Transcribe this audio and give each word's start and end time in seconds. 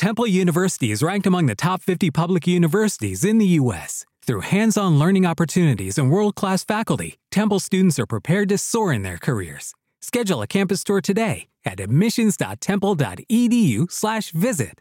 Temple 0.00 0.26
University 0.26 0.90
is 0.92 1.02
ranked 1.02 1.26
among 1.26 1.44
the 1.44 1.54
top 1.54 1.82
50 1.82 2.10
public 2.10 2.46
universities 2.46 3.22
in 3.22 3.36
the 3.36 3.44
U.S. 3.60 4.06
Through 4.24 4.40
hands 4.40 4.78
on 4.78 4.98
learning 4.98 5.26
opportunities 5.26 5.98
and 5.98 6.10
world 6.10 6.34
class 6.34 6.64
faculty, 6.64 7.18
Temple 7.30 7.60
students 7.60 7.98
are 7.98 8.06
prepared 8.06 8.48
to 8.48 8.56
soar 8.56 8.94
in 8.94 9.02
their 9.02 9.18
careers. 9.18 9.74
Schedule 10.00 10.40
a 10.40 10.46
campus 10.46 10.82
tour 10.84 11.02
today 11.02 11.48
at 11.66 11.80
admissions.temple.edu/slash 11.80 14.30
visit. 14.30 14.80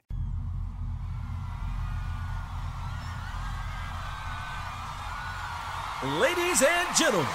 Ladies 6.02 6.64
and 6.64 6.88
gentlemen, 6.98 7.28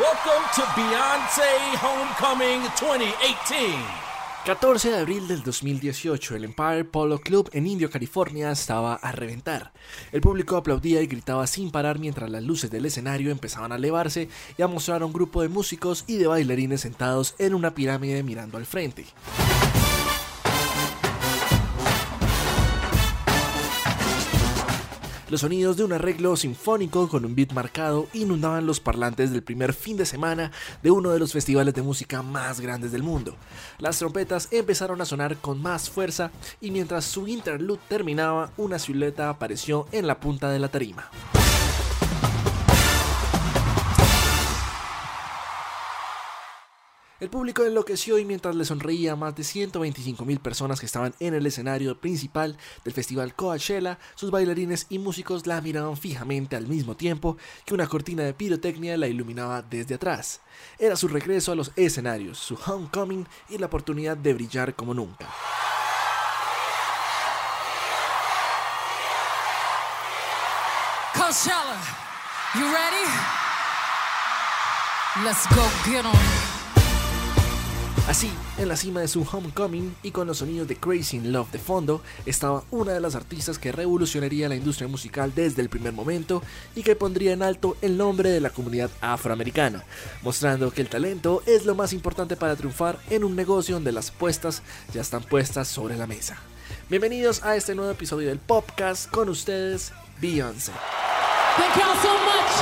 welcome 0.00 0.42
to 0.56 0.62
Beyonce 0.74 1.76
Homecoming 1.78 2.62
2018. 2.74 4.05
14 4.46 4.90
de 4.90 4.98
abril 4.98 5.26
del 5.26 5.42
2018, 5.42 6.36
el 6.36 6.44
Empire 6.44 6.84
Polo 6.84 7.18
Club 7.18 7.50
en 7.52 7.66
Indio, 7.66 7.90
California, 7.90 8.52
estaba 8.52 8.94
a 8.94 9.10
reventar. 9.10 9.72
El 10.12 10.20
público 10.20 10.56
aplaudía 10.56 11.02
y 11.02 11.08
gritaba 11.08 11.48
sin 11.48 11.72
parar 11.72 11.98
mientras 11.98 12.30
las 12.30 12.44
luces 12.44 12.70
del 12.70 12.86
escenario 12.86 13.32
empezaban 13.32 13.72
a 13.72 13.74
elevarse 13.74 14.28
y 14.56 14.62
a 14.62 14.68
mostrar 14.68 15.02
a 15.02 15.06
un 15.06 15.12
grupo 15.12 15.42
de 15.42 15.48
músicos 15.48 16.04
y 16.06 16.18
de 16.18 16.28
bailarines 16.28 16.82
sentados 16.82 17.34
en 17.40 17.54
una 17.54 17.74
pirámide 17.74 18.22
mirando 18.22 18.56
al 18.56 18.66
frente. 18.66 19.06
Los 25.28 25.40
sonidos 25.40 25.76
de 25.76 25.82
un 25.82 25.92
arreglo 25.92 26.36
sinfónico 26.36 27.08
con 27.08 27.24
un 27.24 27.34
beat 27.34 27.52
marcado 27.52 28.06
inundaban 28.12 28.64
los 28.64 28.78
parlantes 28.78 29.32
del 29.32 29.42
primer 29.42 29.72
fin 29.72 29.96
de 29.96 30.06
semana 30.06 30.52
de 30.84 30.92
uno 30.92 31.10
de 31.10 31.18
los 31.18 31.32
festivales 31.32 31.74
de 31.74 31.82
música 31.82 32.22
más 32.22 32.60
grandes 32.60 32.92
del 32.92 33.02
mundo. 33.02 33.34
Las 33.80 33.98
trompetas 33.98 34.46
empezaron 34.52 35.00
a 35.00 35.04
sonar 35.04 35.36
con 35.38 35.60
más 35.60 35.90
fuerza 35.90 36.30
y 36.60 36.70
mientras 36.70 37.06
su 37.06 37.26
interlude 37.26 37.80
terminaba, 37.88 38.52
una 38.56 38.78
silueta 38.78 39.28
apareció 39.28 39.88
en 39.90 40.06
la 40.06 40.20
punta 40.20 40.48
de 40.48 40.60
la 40.60 40.68
tarima. 40.68 41.10
El 47.18 47.30
público 47.30 47.64
enloqueció 47.64 48.18
y 48.18 48.26
mientras 48.26 48.54
le 48.54 48.66
sonreía 48.66 49.12
a 49.12 49.16
más 49.16 49.34
de 49.34 49.42
125 49.42 50.22
mil 50.26 50.38
personas 50.38 50.80
que 50.80 50.84
estaban 50.84 51.14
en 51.18 51.32
el 51.32 51.46
escenario 51.46 51.98
principal 51.98 52.58
del 52.84 52.92
festival 52.92 53.34
Coachella, 53.34 53.98
sus 54.14 54.30
bailarines 54.30 54.84
y 54.90 54.98
músicos 54.98 55.46
la 55.46 55.62
miraban 55.62 55.96
fijamente 55.96 56.56
al 56.56 56.66
mismo 56.66 56.94
tiempo 56.94 57.38
que 57.64 57.72
una 57.72 57.86
cortina 57.86 58.22
de 58.22 58.34
pirotecnia 58.34 58.98
la 58.98 59.08
iluminaba 59.08 59.62
desde 59.62 59.94
atrás. 59.94 60.42
Era 60.78 60.94
su 60.94 61.08
regreso 61.08 61.52
a 61.52 61.54
los 61.54 61.72
escenarios, 61.76 62.36
su 62.36 62.58
homecoming 62.66 63.26
y 63.48 63.56
la 63.56 63.66
oportunidad 63.66 64.18
de 64.18 64.34
brillar 64.34 64.74
como 64.74 64.92
nunca. 64.92 65.26
Coachella, 71.14 71.80
you 72.54 72.64
ready? 72.66 73.06
Let's 75.24 75.46
go 75.48 75.66
get 75.90 76.04
on. 76.04 76.45
Así, 78.08 78.30
en 78.56 78.68
la 78.68 78.76
cima 78.76 79.00
de 79.00 79.08
su 79.08 79.26
homecoming 79.28 79.96
y 80.04 80.12
con 80.12 80.28
los 80.28 80.38
sonidos 80.38 80.68
de 80.68 80.76
Crazy 80.76 81.16
in 81.16 81.32
Love 81.32 81.50
de 81.50 81.58
fondo, 81.58 82.02
estaba 82.24 82.62
una 82.70 82.92
de 82.92 83.00
las 83.00 83.16
artistas 83.16 83.58
que 83.58 83.72
revolucionaría 83.72 84.48
la 84.48 84.54
industria 84.54 84.86
musical 84.86 85.32
desde 85.34 85.60
el 85.60 85.68
primer 85.68 85.92
momento 85.92 86.40
y 86.76 86.84
que 86.84 86.94
pondría 86.94 87.32
en 87.32 87.42
alto 87.42 87.76
el 87.82 87.96
nombre 87.96 88.30
de 88.30 88.40
la 88.40 88.50
comunidad 88.50 88.90
afroamericana, 89.00 89.82
mostrando 90.22 90.70
que 90.70 90.82
el 90.82 90.88
talento 90.88 91.42
es 91.46 91.66
lo 91.66 91.74
más 91.74 91.92
importante 91.92 92.36
para 92.36 92.54
triunfar 92.54 92.96
en 93.10 93.24
un 93.24 93.34
negocio 93.34 93.74
donde 93.74 93.90
las 93.90 94.12
puestas 94.12 94.62
ya 94.94 95.00
están 95.00 95.24
puestas 95.24 95.66
sobre 95.66 95.96
la 95.96 96.06
mesa. 96.06 96.36
Bienvenidos 96.88 97.42
a 97.42 97.56
este 97.56 97.74
nuevo 97.74 97.90
episodio 97.90 98.28
del 98.28 98.38
podcast 98.38 99.10
con 99.10 99.28
ustedes, 99.28 99.92
Beyoncé. 100.20 100.70
Thank 101.56 101.74
y'all 101.74 101.96
so 102.00 102.12
much. 102.12 102.52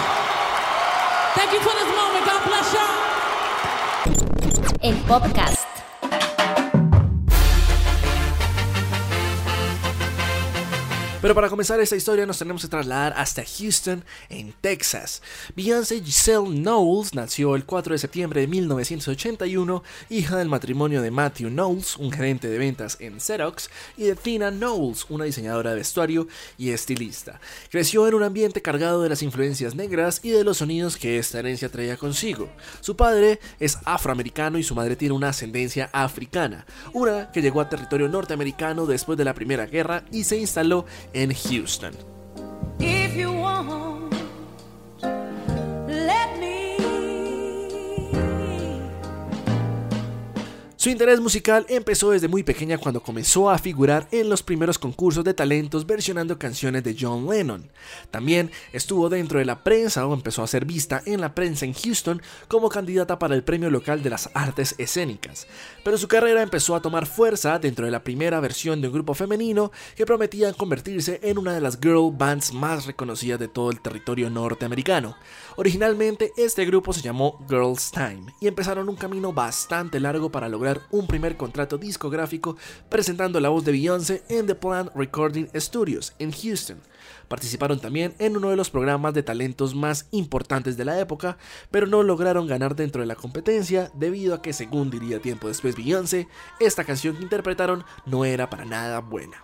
Thank 1.36 1.52
you 1.52 1.60
for. 1.60 1.74
El 4.84 4.96
podcast. 5.08 5.63
Pero 11.24 11.34
para 11.34 11.48
comenzar 11.48 11.80
esta 11.80 11.96
historia 11.96 12.26
nos 12.26 12.38
tenemos 12.38 12.60
que 12.60 12.68
trasladar 12.68 13.14
hasta 13.16 13.42
Houston, 13.42 14.04
en 14.28 14.52
Texas. 14.60 15.22
Beyoncé 15.56 16.02
Giselle 16.02 16.50
Knowles 16.50 17.14
nació 17.14 17.56
el 17.56 17.64
4 17.64 17.94
de 17.94 17.98
septiembre 17.98 18.42
de 18.42 18.46
1981, 18.46 19.82
hija 20.10 20.36
del 20.36 20.50
matrimonio 20.50 21.00
de 21.00 21.10
Matthew 21.10 21.48
Knowles, 21.48 21.96
un 21.96 22.12
gerente 22.12 22.48
de 22.48 22.58
ventas 22.58 22.98
en 23.00 23.22
Xerox, 23.22 23.70
y 23.96 24.02
de 24.02 24.16
Tina 24.16 24.50
Knowles, 24.50 25.06
una 25.08 25.24
diseñadora 25.24 25.70
de 25.70 25.76
vestuario 25.76 26.28
y 26.58 26.72
estilista. 26.72 27.40
Creció 27.70 28.06
en 28.06 28.12
un 28.12 28.22
ambiente 28.22 28.60
cargado 28.60 29.02
de 29.02 29.08
las 29.08 29.22
influencias 29.22 29.74
negras 29.74 30.20
y 30.22 30.28
de 30.28 30.44
los 30.44 30.58
sonidos 30.58 30.98
que 30.98 31.18
esta 31.18 31.38
herencia 31.38 31.70
traía 31.70 31.96
consigo. 31.96 32.50
Su 32.82 32.96
padre 32.96 33.40
es 33.58 33.78
afroamericano 33.86 34.58
y 34.58 34.62
su 34.62 34.74
madre 34.74 34.94
tiene 34.94 35.14
una 35.14 35.30
ascendencia 35.30 35.88
africana, 35.90 36.66
una 36.92 37.32
que 37.32 37.40
llegó 37.40 37.62
a 37.62 37.70
territorio 37.70 38.08
norteamericano 38.08 38.84
después 38.84 39.16
de 39.16 39.24
la 39.24 39.32
Primera 39.32 39.64
Guerra 39.64 40.04
y 40.12 40.24
se 40.24 40.36
instaló 40.36 40.84
en 41.14 41.32
Houston. 41.32 41.94
If 42.80 43.16
you 43.16 43.32
want, 43.32 44.03
Su 50.84 50.90
interés 50.90 51.18
musical 51.18 51.64
empezó 51.70 52.10
desde 52.10 52.28
muy 52.28 52.42
pequeña 52.42 52.76
cuando 52.76 53.02
comenzó 53.02 53.48
a 53.48 53.56
figurar 53.56 54.06
en 54.10 54.28
los 54.28 54.42
primeros 54.42 54.78
concursos 54.78 55.24
de 55.24 55.32
talentos 55.32 55.86
versionando 55.86 56.38
canciones 56.38 56.84
de 56.84 56.94
John 57.00 57.26
Lennon. 57.26 57.70
También 58.10 58.50
estuvo 58.70 59.08
dentro 59.08 59.38
de 59.38 59.46
la 59.46 59.64
prensa 59.64 60.06
o 60.06 60.12
empezó 60.12 60.42
a 60.42 60.46
ser 60.46 60.66
vista 60.66 61.02
en 61.06 61.22
la 61.22 61.34
prensa 61.34 61.64
en 61.64 61.72
Houston 61.72 62.20
como 62.48 62.68
candidata 62.68 63.18
para 63.18 63.34
el 63.34 63.42
premio 63.42 63.70
local 63.70 64.02
de 64.02 64.10
las 64.10 64.28
artes 64.34 64.74
escénicas. 64.76 65.46
Pero 65.82 65.96
su 65.96 66.06
carrera 66.06 66.42
empezó 66.42 66.76
a 66.76 66.82
tomar 66.82 67.06
fuerza 67.06 67.58
dentro 67.58 67.86
de 67.86 67.90
la 67.90 68.04
primera 68.04 68.38
versión 68.40 68.82
de 68.82 68.88
un 68.88 68.92
grupo 68.92 69.14
femenino 69.14 69.72
que 69.96 70.04
prometía 70.04 70.52
convertirse 70.52 71.18
en 71.22 71.38
una 71.38 71.54
de 71.54 71.62
las 71.62 71.78
girl 71.80 72.12
bands 72.12 72.52
más 72.52 72.84
reconocidas 72.84 73.40
de 73.40 73.48
todo 73.48 73.70
el 73.70 73.80
territorio 73.80 74.28
norteamericano. 74.28 75.16
Originalmente 75.56 76.32
este 76.36 76.66
grupo 76.66 76.92
se 76.92 77.00
llamó 77.00 77.42
Girls 77.48 77.90
Time 77.90 78.34
y 78.38 78.48
empezaron 78.48 78.90
un 78.90 78.96
camino 78.96 79.32
bastante 79.32 79.98
largo 79.98 80.30
para 80.30 80.50
lograr 80.50 80.73
un 80.90 81.06
primer 81.06 81.36
contrato 81.36 81.78
discográfico 81.78 82.56
presentando 82.88 83.40
la 83.40 83.48
voz 83.48 83.64
de 83.64 83.72
Beyoncé 83.72 84.22
en 84.28 84.46
The 84.46 84.54
Plant 84.54 84.90
Recording 84.94 85.48
Studios 85.54 86.14
en 86.18 86.32
Houston. 86.32 86.80
Participaron 87.28 87.80
también 87.80 88.14
en 88.18 88.36
uno 88.36 88.50
de 88.50 88.56
los 88.56 88.70
programas 88.70 89.14
de 89.14 89.22
talentos 89.22 89.74
más 89.74 90.06
importantes 90.10 90.76
de 90.76 90.84
la 90.84 90.98
época, 90.98 91.38
pero 91.70 91.86
no 91.86 92.02
lograron 92.02 92.46
ganar 92.46 92.76
dentro 92.76 93.00
de 93.00 93.06
la 93.06 93.16
competencia 93.16 93.90
debido 93.94 94.34
a 94.34 94.42
que, 94.42 94.52
según 94.52 94.90
diría 94.90 95.20
tiempo 95.20 95.48
después 95.48 95.76
Beyoncé, 95.76 96.28
esta 96.60 96.84
canción 96.84 97.16
que 97.16 97.22
interpretaron 97.22 97.84
no 98.06 98.24
era 98.24 98.50
para 98.50 98.64
nada 98.64 99.00
buena. 99.00 99.42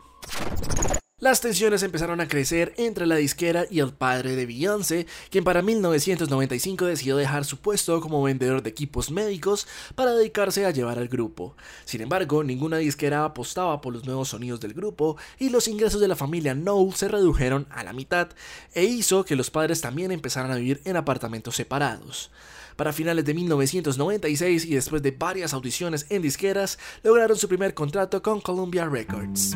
Las 1.20 1.42
tensiones 1.42 1.82
empezaron 1.82 2.22
a 2.22 2.28
crecer 2.28 2.72
entre 2.78 3.04
la 3.04 3.16
disquera 3.16 3.66
y 3.70 3.80
el 3.80 3.92
padre 3.92 4.36
de 4.36 4.46
Beyoncé, 4.46 5.06
quien 5.28 5.44
para 5.44 5.60
1995 5.60 6.86
decidió 6.86 7.14
dejar 7.18 7.44
su 7.44 7.58
puesto 7.58 8.00
como 8.00 8.22
vendedor 8.22 8.62
de 8.62 8.70
equipos 8.70 9.10
médicos 9.10 9.66
para 9.94 10.14
dedicarse 10.14 10.64
a 10.64 10.70
llevar 10.70 10.98
al 10.98 11.08
grupo. 11.08 11.54
Sin 11.84 12.00
embargo, 12.00 12.42
ninguna 12.42 12.78
disquera 12.78 13.26
apostaba 13.26 13.82
por 13.82 13.92
los 13.92 14.06
nuevos 14.06 14.30
sonidos 14.30 14.60
del 14.60 14.72
grupo 14.72 15.18
y 15.38 15.50
los 15.50 15.68
ingresos 15.68 16.00
de 16.00 16.08
la 16.08 16.16
familia 16.16 16.54
Knowles 16.54 16.96
se 16.96 17.08
redujeron 17.08 17.66
a 17.68 17.84
la 17.84 17.92
mitad 17.92 18.28
e 18.72 18.84
hizo 18.84 19.26
que 19.26 19.36
los 19.36 19.50
padres 19.50 19.82
también 19.82 20.12
empezaran 20.12 20.50
a 20.50 20.56
vivir 20.56 20.80
en 20.86 20.96
apartamentos 20.96 21.54
separados. 21.54 22.30
Para 22.80 22.94
finales 22.94 23.26
de 23.26 23.34
1996 23.34 24.64
y 24.64 24.74
después 24.74 25.02
de 25.02 25.10
varias 25.10 25.52
audiciones 25.52 26.06
en 26.08 26.22
disqueras, 26.22 26.78
lograron 27.02 27.36
su 27.36 27.46
primer 27.46 27.74
contrato 27.74 28.22
con 28.22 28.40
Columbia 28.40 28.88
Records. 28.88 29.54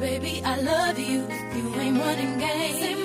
Baby, 0.00 0.42
I 0.44 0.60
love 0.62 0.98
you. 0.98 1.22
You 1.54 1.74
ain't 1.78 1.98
running 1.98 2.38
game. 2.38 3.03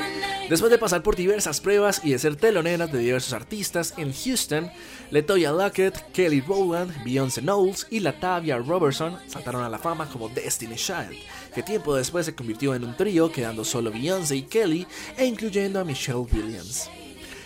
Después 0.49 0.71
de 0.71 0.79
pasar 0.79 1.03
por 1.03 1.15
diversas 1.15 1.61
pruebas 1.61 2.01
y 2.03 2.09
de 2.09 2.17
ser 2.17 2.35
teloneras 2.35 2.91
de 2.91 2.97
diversos 2.97 3.33
artistas 3.33 3.93
en 3.97 4.11
Houston, 4.11 4.71
Latoya 5.11 5.51
Luckett, 5.51 6.11
Kelly 6.11 6.41
Rowland, 6.41 7.03
Beyoncé 7.03 7.41
Knowles 7.41 7.85
y 7.91 7.99
Latavia 7.99 8.57
Robertson 8.57 9.19
saltaron 9.27 9.61
a 9.61 9.69
la 9.69 9.77
fama 9.77 10.09
como 10.09 10.27
Destiny 10.27 10.75
Child, 10.75 11.19
que 11.53 11.61
tiempo 11.61 11.95
después 11.95 12.25
se 12.25 12.33
convirtió 12.33 12.73
en 12.73 12.83
un 12.83 12.97
trío 12.97 13.31
quedando 13.31 13.63
solo 13.63 13.91
Beyoncé 13.91 14.37
y 14.37 14.41
Kelly 14.41 14.87
e 15.17 15.25
incluyendo 15.27 15.79
a 15.79 15.83
Michelle 15.83 16.25
Williams. 16.33 16.89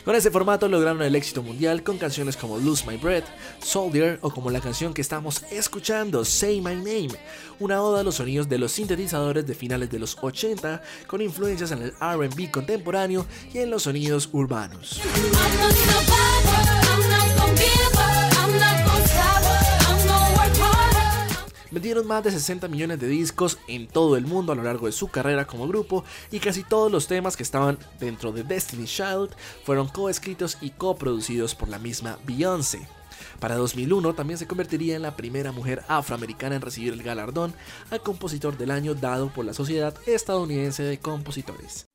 Con 0.06 0.16
este 0.16 0.32
formato 0.32 0.68
lograron 0.68 1.02
el 1.02 1.16
éxito 1.16 1.42
mundial 1.42 1.82
con 1.82 1.98
canciones 1.98 2.36
como 2.36 2.58
Lose 2.58 2.86
My 2.86 2.98
Breath, 2.98 3.24
Soldier 3.64 4.20
o 4.22 4.32
como 4.32 4.52
la 4.52 4.60
canción 4.60 4.94
que 4.94 5.02
estamos 5.02 5.44
escuchando, 5.50 6.26
Say 6.26 6.60
My 6.60 6.76
Name, 6.76 7.12
una 7.60 7.82
oda 7.82 8.02
a 8.02 8.04
los 8.04 8.16
sonidos 8.16 8.50
de 8.50 8.58
los 8.58 8.74
sintetizadores 8.74 9.48
de 9.48 9.56
finales 9.56 9.90
de 9.90 10.00
los 10.00 10.18
80 10.22 10.82
con 11.08 11.22
influencias 11.22 11.72
en 11.72 11.84
el 11.84 11.94
RB 11.94 12.52
contemporáneo 12.52 13.26
y 13.54 13.60
en 13.60 13.70
los 13.70 13.84
sonidos 13.84 14.28
urbanos. 14.34 15.00
Vendieron 21.74 22.06
más 22.06 22.24
de 22.24 22.30
60 22.30 22.68
millones 22.68 23.00
de 23.00 23.08
discos 23.08 23.58
en 23.68 23.88
todo 23.88 24.16
el 24.16 24.28
mundo 24.28 24.52
a 24.52 24.56
lo 24.56 24.62
largo 24.62 24.86
de 24.86 24.92
su 24.92 25.08
carrera 25.08 25.48
como 25.48 25.68
grupo 25.68 26.04
y 26.30 26.38
casi 26.38 26.64
todos 26.64 26.92
los 26.92 27.08
temas 27.08 27.36
que 27.36 27.42
estaban 27.42 27.80
dentro 28.00 28.32
de 28.32 28.44
Destiny 28.44 28.86
Child 28.86 29.32
fueron 29.66 29.88
coescritos 29.88 30.60
y 30.62 30.70
coproducidos 30.70 31.56
por 31.56 31.70
la 31.70 31.80
misma 31.80 32.20
Beyoncé. 32.28 32.88
Para 33.40 33.56
2001 33.56 34.14
también 34.14 34.38
se 34.38 34.46
convertiría 34.46 34.96
en 34.96 35.02
la 35.02 35.16
primera 35.16 35.52
mujer 35.52 35.84
afroamericana 35.88 36.58
en 36.58 36.62
recibir 36.62 36.94
el 36.94 37.02
galardón 37.02 37.56
al 37.90 38.04
compositor 38.04 38.56
del 38.56 38.70
año 38.70 38.94
dado 38.94 39.30
por 39.34 39.44
la 39.44 39.56
Sociedad 39.56 39.96
Estadounidense 40.06 40.84
de 40.84 41.00
Compositores. 41.00 41.88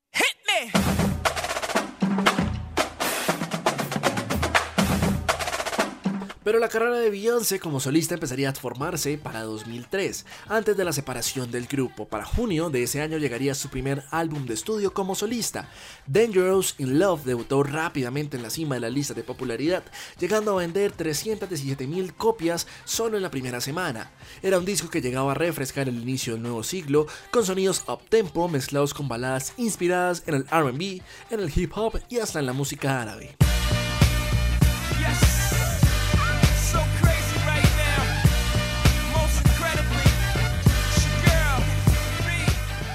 Pero 6.48 6.60
la 6.60 6.70
carrera 6.70 6.96
de 6.96 7.10
Beyoncé 7.10 7.60
como 7.60 7.78
solista 7.78 8.14
empezaría 8.14 8.48
a 8.48 8.54
formarse 8.54 9.18
para 9.18 9.42
2003, 9.42 10.24
antes 10.48 10.78
de 10.78 10.84
la 10.86 10.94
separación 10.94 11.50
del 11.50 11.66
grupo. 11.66 12.08
Para 12.08 12.24
junio 12.24 12.70
de 12.70 12.84
ese 12.84 13.02
año 13.02 13.18
llegaría 13.18 13.54
su 13.54 13.68
primer 13.68 14.04
álbum 14.10 14.46
de 14.46 14.54
estudio 14.54 14.94
como 14.94 15.14
solista. 15.14 15.68
Dangerous 16.06 16.74
in 16.78 16.98
Love 16.98 17.26
debutó 17.26 17.62
rápidamente 17.64 18.38
en 18.38 18.42
la 18.42 18.48
cima 18.48 18.76
de 18.76 18.80
la 18.80 18.88
lista 18.88 19.12
de 19.12 19.24
popularidad, 19.24 19.82
llegando 20.18 20.52
a 20.52 20.62
vender 20.62 20.92
317 20.92 21.86
mil 21.86 22.14
copias 22.14 22.66
solo 22.86 23.18
en 23.18 23.24
la 23.24 23.30
primera 23.30 23.60
semana. 23.60 24.10
Era 24.40 24.56
un 24.56 24.64
disco 24.64 24.88
que 24.88 25.02
llegaba 25.02 25.32
a 25.32 25.34
refrescar 25.34 25.86
el 25.86 26.00
inicio 26.00 26.32
del 26.32 26.44
nuevo 26.44 26.62
siglo, 26.62 27.08
con 27.30 27.44
sonidos 27.44 27.84
up-tempo 27.88 28.48
mezclados 28.48 28.94
con 28.94 29.06
baladas 29.06 29.52
inspiradas 29.58 30.22
en 30.24 30.36
el 30.36 30.46
RB, 30.46 31.02
en 31.28 31.40
el 31.40 31.52
hip 31.54 31.76
hop 31.76 32.00
y 32.08 32.20
hasta 32.20 32.38
en 32.38 32.46
la 32.46 32.54
música 32.54 33.02
árabe. 33.02 33.36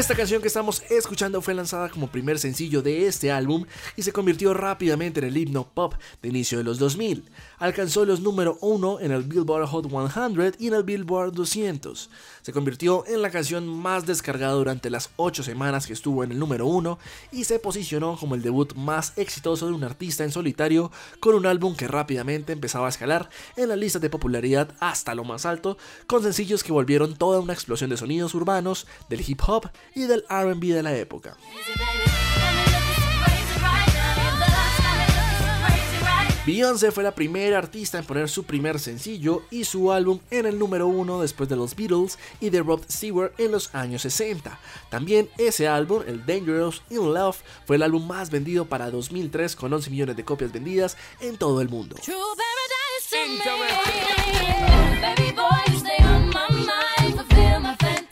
Esta 0.04 0.16
canción 0.16 0.42
que 0.42 0.50
estamos 0.50 0.84
escuchando 0.90 1.42
fue 1.42 1.54
lanzada 1.54 1.88
como 1.88 2.12
primer 2.12 2.38
sencillo 2.38 2.82
de 2.82 3.08
este 3.08 3.32
álbum 3.32 3.64
y 3.96 4.02
se 4.02 4.12
convirtió 4.12 4.54
rápidamente 4.54 5.22
en 5.22 5.28
el 5.28 5.38
himno 5.38 5.66
pop 5.66 5.94
de 6.22 6.28
inicio 6.28 6.58
de 6.58 6.66
los 6.66 6.78
2000. 6.78 7.24
Alcanzó 7.64 8.04
los 8.04 8.20
número 8.20 8.58
1 8.60 9.00
en 9.00 9.14
el 9.14 9.24
Billboard 9.24 9.68
Hot 9.68 9.88
100 9.90 10.56
y 10.60 10.68
en 10.68 10.74
el 10.74 10.84
Billboard 10.84 11.32
200. 11.32 12.10
Se 12.42 12.52
convirtió 12.52 13.06
en 13.08 13.22
la 13.22 13.30
canción 13.30 13.66
más 13.70 14.06
descargada 14.06 14.52
durante 14.52 14.90
las 14.90 15.12
8 15.16 15.44
semanas 15.44 15.88
que 15.88 15.94
estuvo 15.94 16.26
en 16.26 16.34
el 16.34 16.40
número 16.40 16.68
1 16.68 17.00
y 17.32 17.46
se 17.46 17.60
posicionó 17.60 18.18
como 18.18 18.36
el 18.36 18.42
debut 18.42 18.74
más 18.74 19.14
exitoso 19.16 19.66
de 19.68 19.72
un 19.72 19.86
artista 19.86 20.26
en 20.26 20.34
solitario 20.34 20.92
con 21.22 21.36
un 21.36 21.46
álbum 21.46 21.74
que 21.74 21.88
rápidamente 21.88 22.52
empezaba 22.52 22.88
a 22.88 22.90
escalar 22.90 23.30
en 23.56 23.70
la 23.70 23.78
lista 23.78 24.00
de 24.00 24.10
popularidad 24.10 24.76
hasta 24.82 25.16
lo 25.16 25.24
más 25.24 25.46
alto, 25.46 25.78
con 26.06 26.22
sencillos 26.22 26.66
que 26.66 26.74
volvieron 26.74 27.16
toda 27.16 27.40
una 27.40 27.54
explosión 27.54 27.90
de 27.90 27.96
sonidos 27.96 28.36
urbanos, 28.36 28.88
del 29.08 29.24
hip 29.26 29.40
hop 29.48 29.70
y 29.96 30.02
del 30.02 30.26
RB 30.30 30.74
de 30.74 30.84
la 30.84 30.98
época. 30.98 31.38
Beyoncé 36.46 36.92
fue 36.92 37.04
la 37.04 37.16
primera 37.16 37.58
artista 37.58 37.98
en 37.98 38.04
poner 38.04 38.28
su 38.28 38.44
primer 38.44 38.78
sencillo 38.78 39.44
y 39.50 39.64
su 39.64 39.94
álbum 39.94 40.20
en 40.30 40.46
el 40.46 40.60
número 40.60 40.88
uno 40.88 41.22
después 41.22 41.48
de 41.48 41.56
los 41.56 41.74
Beatles 41.74 42.20
y 42.42 42.50
de 42.50 42.62
Rod 42.62 42.82
Stewart 42.92 43.32
en 43.38 43.54
los 43.54 43.74
años 43.74 44.02
60. 44.02 44.60
También 44.90 45.30
ese 45.38 45.70
álbum, 45.70 46.04
el 46.06 46.26
Dangerous 46.26 46.82
in 46.90 47.14
Love, 47.14 47.38
fue 47.66 47.78
el 47.78 47.84
álbum 47.84 48.06
más 48.06 48.30
vendido 48.30 48.66
para 48.66 48.92
2003 48.92 49.56
con 49.56 49.72
11 49.72 49.90
millones 49.90 50.18
de 50.18 50.26
copias 50.26 50.52
vendidas 50.52 50.98
en 51.22 51.38
todo 51.38 51.62
el 51.62 51.70
mundo. 51.70 51.96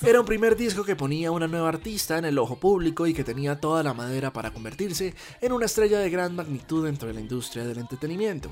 Era 0.03 0.19
un 0.19 0.25
primer 0.25 0.55
disco 0.55 0.83
que 0.83 0.95
ponía 0.95 1.29
una 1.29 1.47
nueva 1.47 1.69
artista 1.69 2.17
en 2.17 2.25
el 2.25 2.39
ojo 2.39 2.55
público 2.55 3.05
y 3.05 3.13
que 3.13 3.23
tenía 3.23 3.59
toda 3.59 3.83
la 3.83 3.93
madera 3.93 4.33
para 4.33 4.51
convertirse 4.51 5.13
en 5.39 5.51
una 5.51 5.67
estrella 5.67 5.99
de 5.99 6.09
gran 6.09 6.35
magnitud 6.35 6.85
dentro 6.85 7.07
de 7.07 7.13
la 7.13 7.21
industria 7.21 7.65
del 7.65 7.77
entretenimiento. 7.77 8.49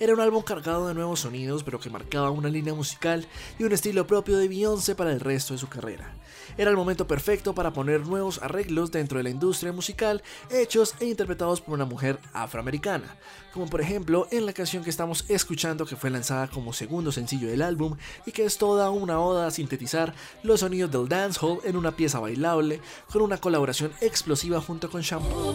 Era 0.00 0.14
un 0.14 0.20
álbum 0.20 0.42
cargado 0.42 0.88
de 0.88 0.94
nuevos 0.94 1.20
sonidos, 1.20 1.62
pero 1.62 1.78
que 1.78 1.90
marcaba 1.90 2.30
una 2.30 2.48
línea 2.48 2.72
musical 2.72 3.26
y 3.58 3.64
un 3.64 3.72
estilo 3.72 4.06
propio 4.06 4.38
de 4.38 4.48
Beyoncé 4.48 4.94
para 4.94 5.12
el 5.12 5.20
resto 5.20 5.52
de 5.52 5.58
su 5.58 5.68
carrera. 5.68 6.14
Era 6.56 6.70
el 6.70 6.76
momento 6.78 7.06
perfecto 7.06 7.54
para 7.54 7.74
poner 7.74 8.06
nuevos 8.06 8.40
arreglos 8.42 8.90
dentro 8.90 9.18
de 9.18 9.24
la 9.24 9.28
industria 9.28 9.72
musical, 9.72 10.22
hechos 10.50 10.94
e 11.00 11.04
interpretados 11.04 11.60
por 11.60 11.74
una 11.74 11.84
mujer 11.84 12.18
afroamericana, 12.32 13.14
como 13.52 13.66
por 13.68 13.82
ejemplo 13.82 14.26
en 14.30 14.46
la 14.46 14.54
canción 14.54 14.82
que 14.82 14.88
estamos 14.88 15.26
escuchando 15.28 15.84
que 15.84 15.96
fue 15.96 16.08
lanzada 16.08 16.48
como 16.48 16.72
segundo 16.72 17.12
sencillo 17.12 17.48
del 17.48 17.60
álbum 17.60 17.98
y 18.24 18.32
que 18.32 18.46
es 18.46 18.56
toda 18.56 18.88
una 18.88 19.20
oda 19.20 19.46
a 19.46 19.50
sintetizar 19.50 20.14
los 20.42 20.60
sonidos 20.60 20.90
del 20.90 21.10
dancehall 21.10 21.60
en 21.62 21.76
una 21.76 21.92
pieza 21.92 22.20
bailable 22.20 22.80
con 23.12 23.20
una 23.20 23.36
colaboración 23.36 23.92
explosiva 24.00 24.62
junto 24.62 24.88
con 24.88 25.02
Shampoo. 25.02 25.52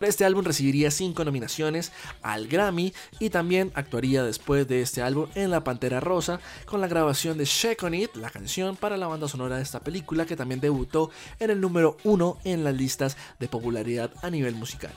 Este 0.00 0.24
álbum 0.24 0.42
recibiría 0.46 0.90
5 0.90 1.26
nominaciones 1.26 1.92
al 2.22 2.48
Grammy 2.48 2.94
y 3.18 3.28
también 3.28 3.70
actuaría 3.74 4.24
después 4.24 4.66
de 4.66 4.80
este 4.80 5.02
álbum 5.02 5.28
en 5.34 5.50
La 5.50 5.62
Pantera 5.62 6.00
Rosa 6.00 6.40
con 6.64 6.80
la 6.80 6.88
grabación 6.88 7.36
de 7.36 7.44
Shake 7.44 7.82
On 7.82 7.92
It, 7.92 8.16
la 8.16 8.30
canción 8.30 8.76
para 8.76 8.96
la 8.96 9.08
banda 9.08 9.28
sonora 9.28 9.58
de 9.58 9.62
esta 9.62 9.80
película 9.80 10.24
que 10.24 10.36
también 10.36 10.58
debutó 10.58 11.10
en 11.38 11.50
el 11.50 11.60
número 11.60 11.98
1 12.04 12.38
en 12.44 12.64
las 12.64 12.74
listas 12.74 13.18
de 13.38 13.48
popularidad 13.48 14.10
a 14.22 14.30
nivel 14.30 14.54
musical. 14.54 14.92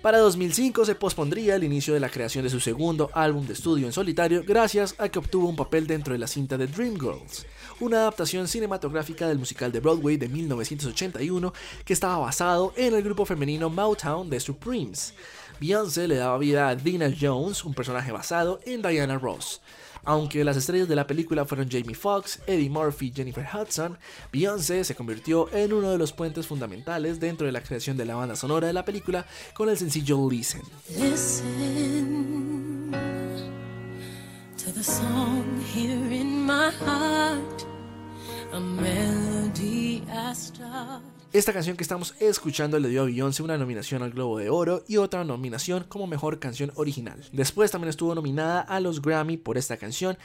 Para 0.00 0.18
2005 0.18 0.84
se 0.84 0.94
pospondría 0.94 1.56
el 1.56 1.64
inicio 1.64 1.92
de 1.92 1.98
la 1.98 2.08
creación 2.08 2.44
de 2.44 2.50
su 2.50 2.60
segundo 2.60 3.10
álbum 3.12 3.44
de 3.48 3.54
estudio 3.54 3.86
en 3.86 3.92
solitario 3.92 4.44
gracias 4.46 4.94
a 4.98 5.08
que 5.08 5.18
obtuvo 5.18 5.48
un 5.48 5.56
papel 5.56 5.88
dentro 5.88 6.12
de 6.12 6.20
la 6.20 6.28
cinta 6.28 6.56
de 6.56 6.68
Dreamgirls, 6.68 7.44
una 7.84 7.98
adaptación 7.98 8.48
cinematográfica 8.48 9.28
del 9.28 9.38
musical 9.38 9.70
de 9.70 9.80
Broadway 9.80 10.16
de 10.16 10.28
1981 10.28 11.52
que 11.84 11.92
estaba 11.92 12.16
basado 12.16 12.72
en 12.76 12.94
el 12.94 13.02
grupo 13.02 13.26
femenino 13.26 13.68
Motown 13.68 14.30
de 14.30 14.40
Supremes. 14.40 15.12
Beyoncé 15.60 16.08
le 16.08 16.16
daba 16.16 16.38
vida 16.38 16.68
a 16.68 16.76
Dina 16.76 17.12
Jones, 17.18 17.62
un 17.62 17.74
personaje 17.74 18.10
basado 18.10 18.58
en 18.64 18.80
Diana 18.80 19.18
Ross. 19.18 19.60
Aunque 20.02 20.44
las 20.44 20.56
estrellas 20.56 20.88
de 20.88 20.96
la 20.96 21.06
película 21.06 21.44
fueron 21.44 21.68
Jamie 21.70 21.94
Foxx, 21.94 22.40
Eddie 22.46 22.70
Murphy 22.70 23.08
y 23.08 23.12
Jennifer 23.12 23.46
Hudson, 23.52 23.98
Beyoncé 24.32 24.82
se 24.84 24.94
convirtió 24.94 25.52
en 25.52 25.74
uno 25.74 25.90
de 25.90 25.98
los 25.98 26.12
puentes 26.12 26.46
fundamentales 26.46 27.20
dentro 27.20 27.46
de 27.46 27.52
la 27.52 27.62
creación 27.62 27.98
de 27.98 28.06
la 28.06 28.14
banda 28.14 28.34
sonora 28.34 28.66
de 28.66 28.72
la 28.72 28.84
película 28.86 29.26
con 29.54 29.68
el 29.68 29.76
sencillo 29.76 30.26
Listen. 30.30 30.62
melody 36.46 37.13
esta 41.32 41.52
canción 41.52 41.76
que 41.76 41.82
estamos 41.82 42.14
escuchando 42.20 42.78
le 42.78 42.88
dio 42.88 43.02
a 43.02 43.04
Beyoncé 43.06 43.42
una 43.42 43.58
nominación 43.58 44.02
al 44.02 44.12
Globo 44.12 44.38
de 44.38 44.50
Oro 44.50 44.84
y 44.86 44.98
otra 44.98 45.24
nominación 45.24 45.84
como 45.88 46.06
mejor 46.06 46.38
canción 46.38 46.70
original. 46.76 47.18
Después 47.32 47.72
también 47.72 47.90
estuvo 47.90 48.14
nominada 48.14 48.60
a 48.60 48.78
los 48.78 49.02
Grammy 49.02 49.36
por 49.36 49.58
esta 49.58 49.76
canción 49.76 50.16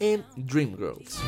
en 0.00 0.24
Dreamgirls. 0.36 1.20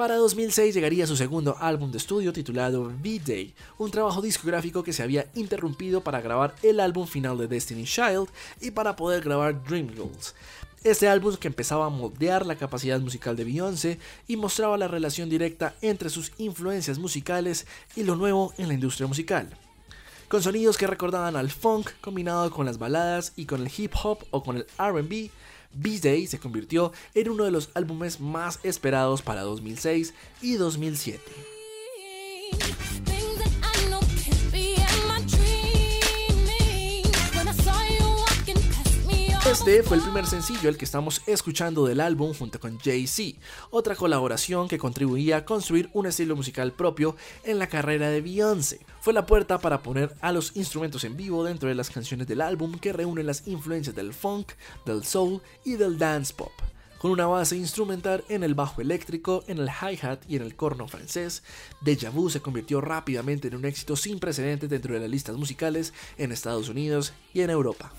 Para 0.00 0.16
2006 0.16 0.74
llegaría 0.74 1.06
su 1.06 1.14
segundo 1.14 1.58
álbum 1.60 1.90
de 1.90 1.98
estudio 1.98 2.32
titulado 2.32 2.84
V-Day, 2.84 3.52
un 3.76 3.90
trabajo 3.90 4.22
discográfico 4.22 4.82
que 4.82 4.94
se 4.94 5.02
había 5.02 5.26
interrumpido 5.34 6.00
para 6.00 6.22
grabar 6.22 6.54
el 6.62 6.80
álbum 6.80 7.06
final 7.06 7.36
de 7.36 7.46
Destiny 7.46 7.84
Child 7.84 8.30
y 8.62 8.70
para 8.70 8.96
poder 8.96 9.22
grabar 9.22 9.62
Dreamgirls. 9.62 10.34
Este 10.84 11.06
álbum 11.06 11.36
que 11.36 11.48
empezaba 11.48 11.84
a 11.84 11.90
moldear 11.90 12.46
la 12.46 12.56
capacidad 12.56 12.98
musical 12.98 13.36
de 13.36 13.44
Beyoncé 13.44 13.98
y 14.26 14.38
mostraba 14.38 14.78
la 14.78 14.88
relación 14.88 15.28
directa 15.28 15.74
entre 15.82 16.08
sus 16.08 16.32
influencias 16.38 16.98
musicales 16.98 17.66
y 17.94 18.02
lo 18.02 18.16
nuevo 18.16 18.54
en 18.56 18.68
la 18.68 18.74
industria 18.74 19.06
musical. 19.06 19.50
Con 20.28 20.42
sonidos 20.42 20.78
que 20.78 20.86
recordaban 20.86 21.36
al 21.36 21.50
funk 21.50 21.90
combinado 22.00 22.50
con 22.50 22.64
las 22.64 22.78
baladas 22.78 23.34
y 23.36 23.44
con 23.44 23.60
el 23.60 23.72
hip 23.76 23.92
hop 24.02 24.20
o 24.30 24.42
con 24.42 24.56
el 24.56 24.66
RB, 24.78 25.28
B-Day 25.72 26.26
se 26.26 26.38
convirtió 26.38 26.92
en 27.14 27.30
uno 27.30 27.44
de 27.44 27.50
los 27.50 27.70
álbumes 27.74 28.20
más 28.20 28.60
esperados 28.62 29.22
para 29.22 29.42
2006 29.42 30.14
y 30.42 30.54
2007. 30.54 31.59
Este 39.50 39.82
fue 39.82 39.96
el 39.96 40.02
primer 40.04 40.26
sencillo 40.26 40.68
el 40.68 40.76
que 40.76 40.84
estamos 40.84 41.22
escuchando 41.26 41.84
del 41.84 42.00
álbum 42.00 42.32
junto 42.32 42.60
con 42.60 42.78
Jay-Z, 42.78 43.40
otra 43.70 43.96
colaboración 43.96 44.68
que 44.68 44.78
contribuía 44.78 45.38
a 45.38 45.44
construir 45.44 45.90
un 45.92 46.06
estilo 46.06 46.36
musical 46.36 46.70
propio 46.70 47.16
en 47.42 47.58
la 47.58 47.66
carrera 47.66 48.10
de 48.10 48.20
Beyoncé. 48.20 48.78
Fue 49.00 49.12
la 49.12 49.26
puerta 49.26 49.58
para 49.58 49.82
poner 49.82 50.14
a 50.20 50.30
los 50.30 50.54
instrumentos 50.54 51.02
en 51.02 51.16
vivo 51.16 51.42
dentro 51.42 51.68
de 51.68 51.74
las 51.74 51.90
canciones 51.90 52.28
del 52.28 52.42
álbum 52.42 52.78
que 52.78 52.92
reúnen 52.92 53.26
las 53.26 53.48
influencias 53.48 53.96
del 53.96 54.14
funk, 54.14 54.52
del 54.86 55.04
soul 55.04 55.42
y 55.64 55.72
del 55.72 55.98
dance 55.98 56.32
pop. 56.32 56.52
con 56.98 57.10
una 57.10 57.26
base 57.26 57.56
instrumental 57.56 58.22
en 58.28 58.44
el 58.44 58.54
bajo 58.54 58.82
eléctrico, 58.82 59.42
en 59.48 59.58
el 59.58 59.68
hi-hat 59.68 60.20
y 60.28 60.36
en 60.36 60.42
el 60.42 60.54
corno 60.54 60.86
francés. 60.86 61.42
Deja 61.80 62.10
Vu 62.10 62.28
se 62.28 62.40
convirtió 62.40 62.82
rápidamente 62.82 63.48
en 63.48 63.56
un 63.56 63.64
éxito 63.64 63.96
sin 63.96 64.20
precedentes 64.20 64.68
dentro 64.68 64.92
de 64.94 65.00
las 65.00 65.08
listas 65.08 65.36
musicales 65.36 65.94
en 66.18 66.30
Estados 66.30 66.68
Unidos 66.68 67.14
y 67.32 67.40
en 67.40 67.50
Europa. 67.50 67.90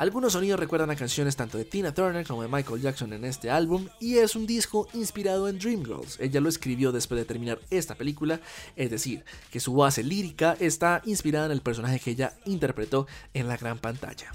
Algunos 0.00 0.32
sonidos 0.32 0.58
recuerdan 0.58 0.90
a 0.90 0.96
canciones 0.96 1.36
tanto 1.36 1.58
de 1.58 1.66
Tina 1.66 1.92
Turner 1.92 2.26
como 2.26 2.40
de 2.40 2.48
Michael 2.48 2.80
Jackson 2.80 3.12
en 3.12 3.26
este 3.26 3.50
álbum 3.50 3.86
y 4.00 4.16
es 4.16 4.34
un 4.34 4.46
disco 4.46 4.88
inspirado 4.94 5.46
en 5.46 5.58
Dreamgirls. 5.58 6.18
Ella 6.18 6.40
lo 6.40 6.48
escribió 6.48 6.90
después 6.90 7.20
de 7.20 7.26
terminar 7.26 7.58
esta 7.68 7.94
película, 7.94 8.40
es 8.76 8.90
decir, 8.90 9.26
que 9.50 9.60
su 9.60 9.74
base 9.74 10.02
lírica 10.02 10.56
está 10.58 11.02
inspirada 11.04 11.44
en 11.44 11.52
el 11.52 11.60
personaje 11.60 12.00
que 12.00 12.12
ella 12.12 12.32
interpretó 12.46 13.06
en 13.34 13.46
la 13.46 13.58
gran 13.58 13.78
pantalla. 13.78 14.32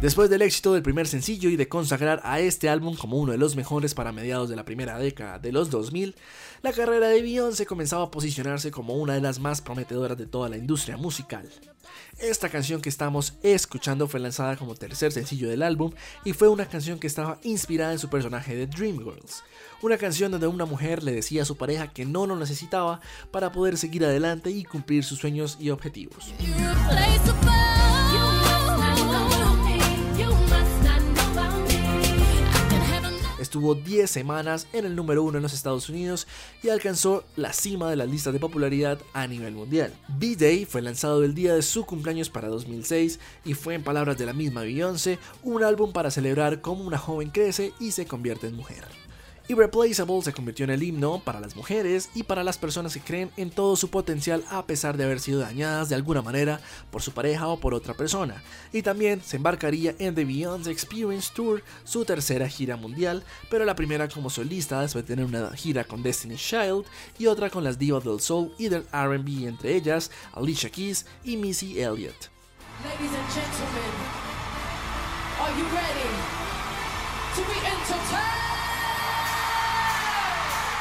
Después 0.00 0.30
del 0.30 0.40
éxito 0.40 0.72
del 0.72 0.82
primer 0.82 1.06
sencillo 1.06 1.50
y 1.50 1.56
de 1.56 1.68
consagrar 1.68 2.22
a 2.24 2.40
este 2.40 2.70
álbum 2.70 2.96
como 2.96 3.18
uno 3.18 3.32
de 3.32 3.38
los 3.38 3.54
mejores 3.54 3.92
para 3.92 4.12
mediados 4.12 4.48
de 4.48 4.56
la 4.56 4.64
primera 4.64 4.98
década 4.98 5.38
de 5.38 5.52
los 5.52 5.68
2000, 5.68 6.16
la 6.62 6.72
carrera 6.72 7.08
de 7.08 7.20
Beyoncé 7.20 7.66
comenzaba 7.66 8.04
a 8.04 8.10
posicionarse 8.10 8.70
como 8.70 8.94
una 8.94 9.12
de 9.12 9.20
las 9.20 9.38
más 9.40 9.60
prometedoras 9.60 10.16
de 10.16 10.26
toda 10.26 10.48
la 10.48 10.56
industria 10.56 10.96
musical. 10.96 11.50
Esta 12.18 12.48
canción 12.48 12.80
que 12.80 12.88
estamos 12.88 13.34
escuchando 13.42 14.08
fue 14.08 14.20
lanzada 14.20 14.56
como 14.56 14.74
tercer 14.74 15.12
sencillo 15.12 15.50
del 15.50 15.62
álbum 15.62 15.92
y 16.24 16.32
fue 16.32 16.48
una 16.48 16.64
canción 16.64 16.98
que 16.98 17.06
estaba 17.06 17.38
inspirada 17.42 17.92
en 17.92 17.98
su 17.98 18.08
personaje 18.08 18.56
de 18.56 18.66
Dreamgirls, 18.68 19.42
una 19.82 19.98
canción 19.98 20.32
donde 20.32 20.46
una 20.46 20.64
mujer 20.64 21.02
le 21.02 21.12
decía 21.12 21.42
a 21.42 21.46
su 21.46 21.58
pareja 21.58 21.92
que 21.92 22.06
no 22.06 22.26
lo 22.26 22.36
necesitaba 22.36 23.02
para 23.30 23.52
poder 23.52 23.76
seguir 23.76 24.06
adelante 24.06 24.50
y 24.50 24.64
cumplir 24.64 25.04
sus 25.04 25.18
sueños 25.18 25.58
y 25.60 25.68
objetivos. 25.68 26.32
Estuvo 33.50 33.74
10 33.74 34.08
semanas 34.08 34.68
en 34.72 34.84
el 34.84 34.94
número 34.94 35.24
1 35.24 35.38
en 35.38 35.42
los 35.42 35.54
Estados 35.54 35.88
Unidos 35.88 36.28
y 36.62 36.68
alcanzó 36.68 37.24
la 37.34 37.52
cima 37.52 37.90
de 37.90 37.96
las 37.96 38.08
listas 38.08 38.32
de 38.32 38.38
popularidad 38.38 39.00
a 39.12 39.26
nivel 39.26 39.54
mundial. 39.54 39.92
B-Day 40.06 40.66
fue 40.66 40.82
lanzado 40.82 41.24
el 41.24 41.34
día 41.34 41.56
de 41.56 41.62
su 41.62 41.84
cumpleaños 41.84 42.30
para 42.30 42.46
2006 42.46 43.18
y 43.44 43.54
fue 43.54 43.74
en 43.74 43.82
palabras 43.82 44.16
de 44.18 44.26
la 44.26 44.34
misma 44.34 44.60
Beyoncé 44.60 45.18
un 45.42 45.64
álbum 45.64 45.92
para 45.92 46.12
celebrar 46.12 46.60
cómo 46.60 46.84
una 46.84 46.96
joven 46.96 47.30
crece 47.30 47.72
y 47.80 47.90
se 47.90 48.06
convierte 48.06 48.46
en 48.46 48.54
mujer. 48.54 48.84
Irreplaceable 49.50 50.22
se 50.22 50.32
convirtió 50.32 50.62
en 50.62 50.70
el 50.70 50.80
himno 50.84 51.18
para 51.24 51.40
las 51.40 51.56
mujeres 51.56 52.10
y 52.14 52.22
para 52.22 52.44
las 52.44 52.56
personas 52.56 52.94
que 52.94 53.00
creen 53.00 53.32
en 53.36 53.50
todo 53.50 53.74
su 53.74 53.90
potencial 53.90 54.44
a 54.48 54.64
pesar 54.64 54.96
de 54.96 55.02
haber 55.02 55.18
sido 55.18 55.40
dañadas 55.40 55.88
de 55.88 55.96
alguna 55.96 56.22
manera 56.22 56.60
por 56.92 57.02
su 57.02 57.10
pareja 57.10 57.48
o 57.48 57.58
por 57.58 57.74
otra 57.74 57.94
persona. 57.94 58.44
Y 58.72 58.82
también 58.82 59.20
se 59.20 59.38
embarcaría 59.38 59.96
en 59.98 60.14
The 60.14 60.24
Beyoncé 60.24 60.70
Experience 60.70 61.32
Tour, 61.34 61.64
su 61.82 62.04
tercera 62.04 62.48
gira 62.48 62.76
mundial, 62.76 63.24
pero 63.50 63.64
la 63.64 63.74
primera 63.74 64.06
como 64.06 64.30
solista 64.30 64.82
después 64.82 65.04
de 65.04 65.16
tener 65.16 65.24
una 65.24 65.50
gira 65.56 65.82
con 65.82 66.00
Destiny's 66.00 66.40
Child 66.40 66.84
y 67.18 67.26
otra 67.26 67.50
con 67.50 67.64
las 67.64 67.76
divas 67.76 68.04
del 68.04 68.20
soul 68.20 68.52
y 68.56 68.68
del 68.68 68.86
R&B, 68.92 69.48
entre 69.48 69.74
ellas 69.74 70.12
Alicia 70.32 70.70
Keys 70.70 71.06
y 71.24 71.36
Missy 71.36 71.80
Elliott. 71.80 72.30
Ladies 72.84 73.10
and 73.10 73.28
gentlemen, 73.34 73.94
are 75.40 75.50
you 75.58 75.64
ready 75.74 76.08
to 77.34 77.42
be 77.42 77.66
entertained? 77.66 78.49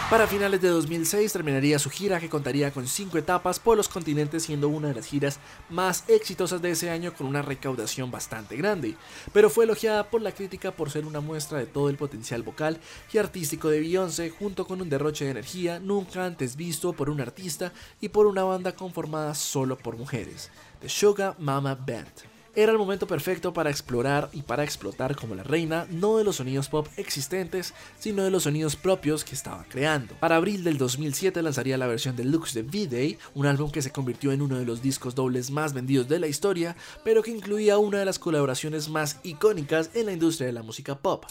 Para 0.10 0.26
finales 0.26 0.60
de 0.60 0.70
2006 0.70 1.32
terminaría 1.32 1.78
su 1.78 1.92
gira 1.92 2.20
que 2.20 2.30
contaría 2.30 2.72
con 2.72 2.88
cinco 2.88 3.20
etapas 3.20 3.60
por 3.60 3.78
los 3.78 3.88
continentes 3.88 4.42
siendo 4.42 4.68
una 4.68 4.88
de 4.88 4.96
las 4.96 5.06
giras 5.06 5.40
más 5.70 6.04
exitosas 6.08 6.64
de 6.64 6.72
ese 6.72 6.90
año 6.90 7.14
con 7.14 7.28
una 7.28 7.44
recaudación 7.44 8.10
bastante 8.10 8.58
grande, 8.58 8.96
pero 9.34 9.52
fue 9.52 9.66
elogiada 9.66 10.10
por 10.10 10.24
la 10.24 10.32
crítica 10.32 10.72
por 10.72 10.90
ser 10.90 11.06
una 11.06 11.20
muestra 11.20 11.60
de 11.60 11.68
todo 11.68 11.92
el 11.92 11.98
potencial 11.98 12.42
vocal 12.42 12.80
y 13.14 13.20
artístico 13.20 13.70
de 13.70 13.82
Beyoncé 13.82 14.32
junto 14.32 14.66
con 14.66 14.82
un 14.82 14.90
derroche 14.90 15.26
de 15.26 15.32
energía 15.32 15.80
nunca 15.80 16.26
antes 16.26 16.56
visto 16.56 16.92
por 16.94 17.12
un 17.12 17.22
artista 17.22 17.72
y 18.02 18.10
por 18.10 18.26
una 18.26 18.44
banda 18.44 18.72
conformada 18.72 19.36
solo 19.36 19.78
por 19.78 19.96
mujeres, 19.96 20.50
The 20.82 20.90
Sugar 20.90 21.36
Mama 21.38 21.76
Band. 21.76 22.39
Era 22.56 22.72
el 22.72 22.78
momento 22.78 23.06
perfecto 23.06 23.54
para 23.54 23.70
explorar 23.70 24.30
y 24.34 24.42
para 24.42 24.64
explotar 24.64 25.16
como 25.16 25.36
la 25.36 25.44
reina, 25.44 25.86
no 25.92 26.18
de 26.18 26.24
los 26.24 26.38
sonidos 26.38 26.68
pop 26.68 26.88
existentes, 26.98 27.74
sino 28.00 28.24
de 28.24 28.32
los 28.32 28.44
sonidos 28.44 28.76
propios 28.76 29.24
que 29.24 29.36
estaba 29.36 29.66
creando. 29.70 30.16
Para 30.20 30.38
abril 30.38 30.64
del 30.64 30.78
2007 30.78 31.42
lanzaría 31.42 31.78
la 31.78 31.88
versión 31.88 32.16
deluxe 32.16 32.56
de 32.56 32.64
V-Day, 32.64 33.18
un 33.36 33.46
álbum 33.46 33.72
que 33.72 33.82
se 33.82 33.92
convirtió 33.92 34.32
en 34.32 34.42
uno 34.42 34.58
de 34.58 34.66
los 34.66 34.82
discos 34.82 35.14
dobles 35.14 35.52
más 35.52 35.74
vendidos 35.74 36.08
de 36.08 36.20
la 36.20 36.28
historia, 36.28 36.76
pero 37.04 37.22
que 37.22 37.32
incluía 37.32 37.78
una 37.78 38.00
de 38.00 38.06
las 38.06 38.20
colaboraciones 38.20 38.90
más 38.90 39.20
icónicas 39.24 39.92
en 39.94 40.08
la 40.08 40.14
industria 40.14 40.48
de 40.48 40.54
la 40.54 40.64
música 40.64 40.96
pop. 40.96 41.26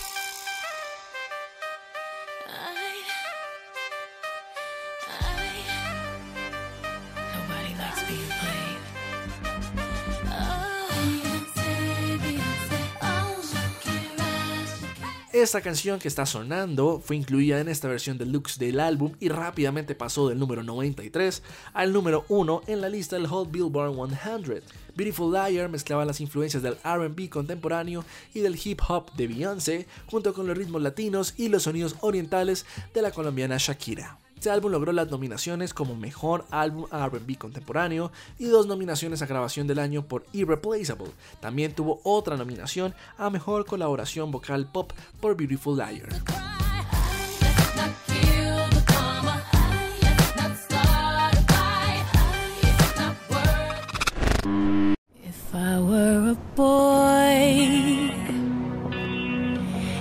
Esta 15.40 15.60
canción 15.60 16.00
que 16.00 16.08
está 16.08 16.26
sonando 16.26 17.00
fue 17.00 17.14
incluida 17.14 17.60
en 17.60 17.68
esta 17.68 17.86
versión 17.86 18.18
deluxe 18.18 18.58
del 18.58 18.80
álbum 18.80 19.12
y 19.20 19.28
rápidamente 19.28 19.94
pasó 19.94 20.28
del 20.28 20.40
número 20.40 20.64
93 20.64 21.44
al 21.74 21.92
número 21.92 22.24
1 22.28 22.62
en 22.66 22.80
la 22.80 22.88
lista 22.88 23.14
del 23.14 23.28
Hot 23.28 23.48
Billboard 23.48 23.94
100. 24.20 24.64
Beautiful 24.96 25.32
Liar 25.32 25.68
mezclaba 25.68 26.04
las 26.04 26.20
influencias 26.20 26.60
del 26.60 26.76
RB 26.82 27.28
contemporáneo 27.28 28.04
y 28.34 28.40
del 28.40 28.58
hip 28.62 28.80
hop 28.88 29.12
de 29.12 29.28
Beyoncé, 29.28 29.86
junto 30.06 30.34
con 30.34 30.48
los 30.48 30.58
ritmos 30.58 30.82
latinos 30.82 31.34
y 31.36 31.48
los 31.48 31.62
sonidos 31.62 31.94
orientales 32.00 32.66
de 32.92 33.02
la 33.02 33.12
colombiana 33.12 33.58
Shakira. 33.58 34.18
Este 34.38 34.50
álbum 34.50 34.70
logró 34.70 34.92
las 34.92 35.10
nominaciones 35.10 35.74
como 35.74 35.96
Mejor 35.96 36.44
Álbum 36.52 36.86
RB 36.92 37.36
Contemporáneo 37.38 38.12
y 38.38 38.44
dos 38.44 38.68
nominaciones 38.68 39.20
a 39.20 39.26
Grabación 39.26 39.66
del 39.66 39.80
Año 39.80 40.04
por 40.04 40.26
Irreplaceable. 40.32 41.10
También 41.40 41.72
tuvo 41.72 42.00
otra 42.04 42.36
nominación 42.36 42.94
a 43.16 43.30
Mejor 43.30 43.66
Colaboración 43.66 44.30
Vocal 44.30 44.70
Pop 44.70 44.92
por 45.20 45.36
Beautiful 45.36 45.76
Liar. 45.76 46.08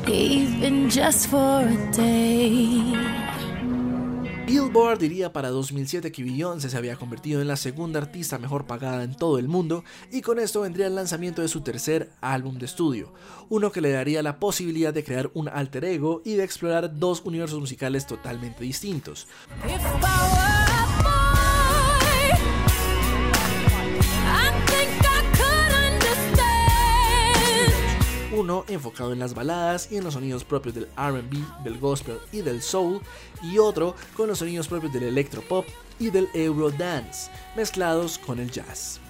Even 0.07 0.89
just 0.89 1.27
for 1.27 1.63
a 1.63 1.91
day. 1.91 3.16
Billboard 4.77 4.99
diría 4.99 5.33
para 5.33 5.49
2007 5.49 6.11
que 6.11 6.23
Beyoncé 6.23 6.69
se 6.69 6.77
había 6.77 6.97
convertido 6.97 7.41
en 7.41 7.47
la 7.47 7.55
segunda 7.55 7.99
artista 7.99 8.37
mejor 8.37 8.67
pagada 8.67 9.03
en 9.03 9.15
todo 9.15 9.39
el 9.39 9.47
mundo 9.47 9.83
y 10.11 10.21
con 10.21 10.37
esto 10.37 10.61
vendría 10.61 10.85
el 10.85 10.93
lanzamiento 10.93 11.41
de 11.41 11.47
su 11.47 11.61
tercer 11.61 12.11
álbum 12.21 12.59
de 12.59 12.67
estudio, 12.67 13.11
uno 13.49 13.71
que 13.71 13.81
le 13.81 13.89
daría 13.89 14.21
la 14.21 14.39
posibilidad 14.39 14.93
de 14.93 15.03
crear 15.03 15.31
un 15.33 15.49
alter 15.49 15.83
ego 15.83 16.21
y 16.23 16.35
de 16.35 16.43
explorar 16.43 16.99
dos 16.99 17.23
universos 17.25 17.59
musicales 17.59 18.05
totalmente 18.05 18.63
distintos. 18.63 19.27
Uno 28.47 28.63
enfocado 28.69 29.11
en 29.11 29.19
las 29.19 29.33
baladas 29.33 29.91
y 29.91 29.97
en 29.97 30.05
los 30.05 30.13
sonidos 30.13 30.45
propios 30.45 30.73
del 30.73 30.87
RB, 30.95 31.63
del 31.65 31.77
gospel 31.79 32.17
y 32.31 32.39
del 32.39 32.61
soul, 32.61 33.01
y 33.43 33.57
otro 33.57 33.93
con 34.15 34.29
los 34.29 34.39
sonidos 34.39 34.69
propios 34.69 34.93
del 34.93 35.03
electropop 35.03 35.65
y 35.99 36.11
del 36.11 36.29
eurodance, 36.33 37.29
mezclados 37.57 38.17
con 38.17 38.39
el 38.39 38.49
jazz. 38.49 39.01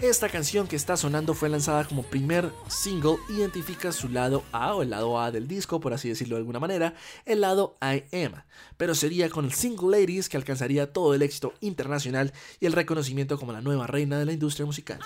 Esta 0.00 0.28
canción 0.28 0.68
que 0.68 0.76
está 0.76 0.96
sonando 0.96 1.34
fue 1.34 1.48
lanzada 1.48 1.86
como 1.86 2.04
primer 2.04 2.52
single, 2.68 3.16
identifica 3.28 3.90
su 3.90 4.08
lado 4.08 4.44
A 4.52 4.72
o 4.76 4.82
el 4.82 4.90
lado 4.90 5.20
A 5.20 5.32
del 5.32 5.48
disco, 5.48 5.80
por 5.80 5.92
así 5.92 6.08
decirlo 6.08 6.36
de 6.36 6.42
alguna 6.42 6.60
manera, 6.60 6.94
el 7.26 7.40
lado 7.40 7.76
I 7.82 8.04
Am, 8.24 8.44
pero 8.76 8.94
sería 8.94 9.28
con 9.28 9.44
el 9.44 9.54
single 9.54 9.98
Ladies 9.98 10.28
que 10.28 10.36
alcanzaría 10.36 10.92
todo 10.92 11.14
el 11.14 11.22
éxito 11.22 11.52
internacional 11.58 12.32
y 12.60 12.66
el 12.66 12.74
reconocimiento 12.74 13.40
como 13.40 13.50
la 13.50 13.60
nueva 13.60 13.88
reina 13.88 14.20
de 14.20 14.26
la 14.26 14.32
industria 14.32 14.66
musical. 14.66 15.00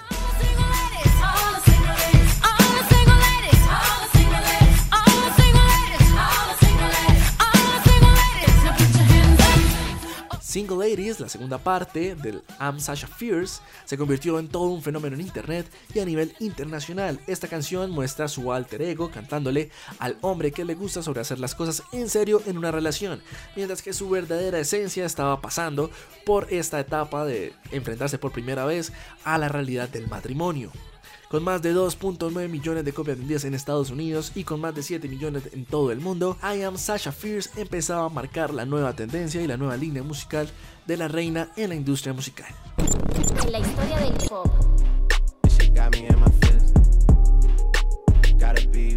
Single 10.53 10.87
Ladies 10.87 11.19
la 11.19 11.31
segunda 11.31 11.57
parte 11.57 12.15
del 12.15 12.43
I'm 12.61 12.79
Sasha 12.79 13.07
Fierce, 13.07 13.63
se 13.87 13.97
convirtió 13.97 14.39
en 14.39 14.49
todo 14.49 14.65
un 14.65 14.83
fenómeno 14.83 15.17
en 15.17 15.23
internet 15.23 15.67
y 15.95 16.01
a 16.01 16.05
nivel 16.05 16.35
internacional. 16.41 17.19
Esta 17.27 17.49
canción 17.49 17.91
muestra 17.91 18.29
su 18.29 18.53
alter 18.53 18.83
ego 18.83 19.11
cantándole 19.11 19.71
al 19.99 20.19
hombre 20.21 20.53
que 20.53 20.67
le 20.67 20.75
gusta 20.75 21.03
sobre 21.03 21.23
hacer 21.23 21.39
las 21.39 21.55
cosas 21.55 21.83
en 21.93 22.07
serio 22.11 22.43
en 22.45 22.59
una 22.59 22.71
relación, 22.71 23.23
mientras 23.57 23.81
que 23.81 23.95
su 23.95 24.11
verdadera 24.11 24.59
esencia 24.59 25.07
estaba 25.07 25.41
pasando 25.41 25.91
por 26.27 26.53
esta 26.53 26.79
etapa 26.79 27.25
de 27.25 27.55
enfrentarse 27.71 28.19
por 28.19 28.33
primera 28.33 28.67
vez 28.67 28.93
a 29.25 29.39
la 29.39 29.49
realidad 29.49 29.89
del 29.89 30.07
matrimonio. 30.07 30.71
Con 31.33 31.45
más 31.45 31.63
de 31.63 31.75
2.9 31.75 32.47
millones 32.51 32.85
de 32.85 32.93
copias 32.93 33.17
vendidas 33.17 33.47
en 33.47 33.55
Estados 33.55 33.89
Unidos 33.89 34.33
y 34.35 34.45
con 34.45 34.61
más 34.61 34.75
de 34.75 34.83
7 34.83 35.09
millones 35.09 35.45
en 35.55 35.65
todo 35.65 35.91
el 35.91 35.99
mundo, 35.99 36.37
I 36.43 36.61
Am 36.61 36.77
Sasha 36.77 37.11
Fierce 37.11 37.49
empezaba 37.59 38.05
a 38.05 38.11
marcar 38.11 38.53
la 38.53 38.67
nueva 38.67 38.95
tendencia 38.95 39.41
y 39.41 39.47
la 39.47 39.57
nueva 39.57 39.79
línea 39.79 40.03
musical 40.03 40.47
de 40.87 40.97
la 40.99 41.09
reina 41.09 41.49
en 41.57 41.71
la 41.71 41.75
industria 41.75 42.13
musical. 42.13 42.55
La 43.51 43.61
historia 43.61 43.99
del 44.01 44.13
pop. 44.29 44.47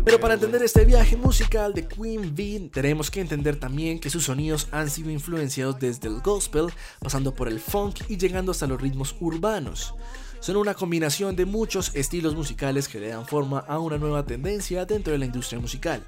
Pero 0.04 0.20
para 0.20 0.34
entender 0.34 0.62
este 0.62 0.84
viaje 0.84 1.16
musical 1.16 1.74
de 1.74 1.88
Queen 1.88 2.36
Bee, 2.36 2.70
tenemos 2.70 3.10
que 3.10 3.22
entender 3.22 3.58
también 3.58 3.98
que 3.98 4.10
sus 4.10 4.26
sonidos 4.26 4.68
han 4.72 4.90
sido 4.90 5.10
influenciados 5.10 5.80
desde 5.80 6.10
el 6.10 6.20
gospel, 6.20 6.68
pasando 7.00 7.34
por 7.34 7.48
el 7.48 7.62
funk 7.62 8.02
y 8.10 8.18
llegando 8.18 8.52
hasta 8.52 8.68
los 8.68 8.82
ritmos 8.82 9.16
urbanos 9.22 9.94
son 10.40 10.58
una 10.58 10.74
combinación 10.74 11.36
de 11.36 11.46
muchos 11.46 11.96
estilos 11.96 12.36
musicales 12.36 12.88
que 12.88 13.00
le 13.00 13.10
dan 13.10 13.26
forma 13.26 13.60
a 13.60 13.80
una 13.80 13.98
nueva 13.98 14.26
tendencia 14.26 14.86
dentro 14.86 15.14
de 15.14 15.20
la 15.20 15.26
industria 15.26 15.60
musical. 15.60 16.04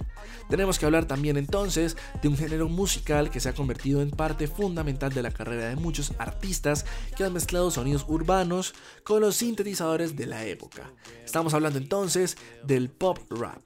Tenemos 0.49 0.79
que 0.79 0.85
hablar 0.85 1.05
también 1.05 1.37
entonces 1.37 1.97
de 2.21 2.27
un 2.27 2.37
género 2.37 2.69
musical 2.69 3.29
que 3.29 3.39
se 3.39 3.49
ha 3.49 3.53
convertido 3.53 4.01
en 4.01 4.11
parte 4.11 4.47
fundamental 4.47 5.13
de 5.13 5.23
la 5.23 5.31
carrera 5.31 5.69
de 5.69 5.75
muchos 5.75 6.13
artistas 6.17 6.85
que 7.15 7.23
han 7.23 7.33
mezclado 7.33 7.71
sonidos 7.71 8.05
urbanos 8.07 8.73
con 9.03 9.21
los 9.21 9.35
sintetizadores 9.35 10.15
de 10.15 10.25
la 10.25 10.45
época. 10.45 10.91
Estamos 11.25 11.53
hablando 11.53 11.77
entonces 11.77 12.37
del 12.63 12.89
pop 12.89 13.19
rap. 13.29 13.61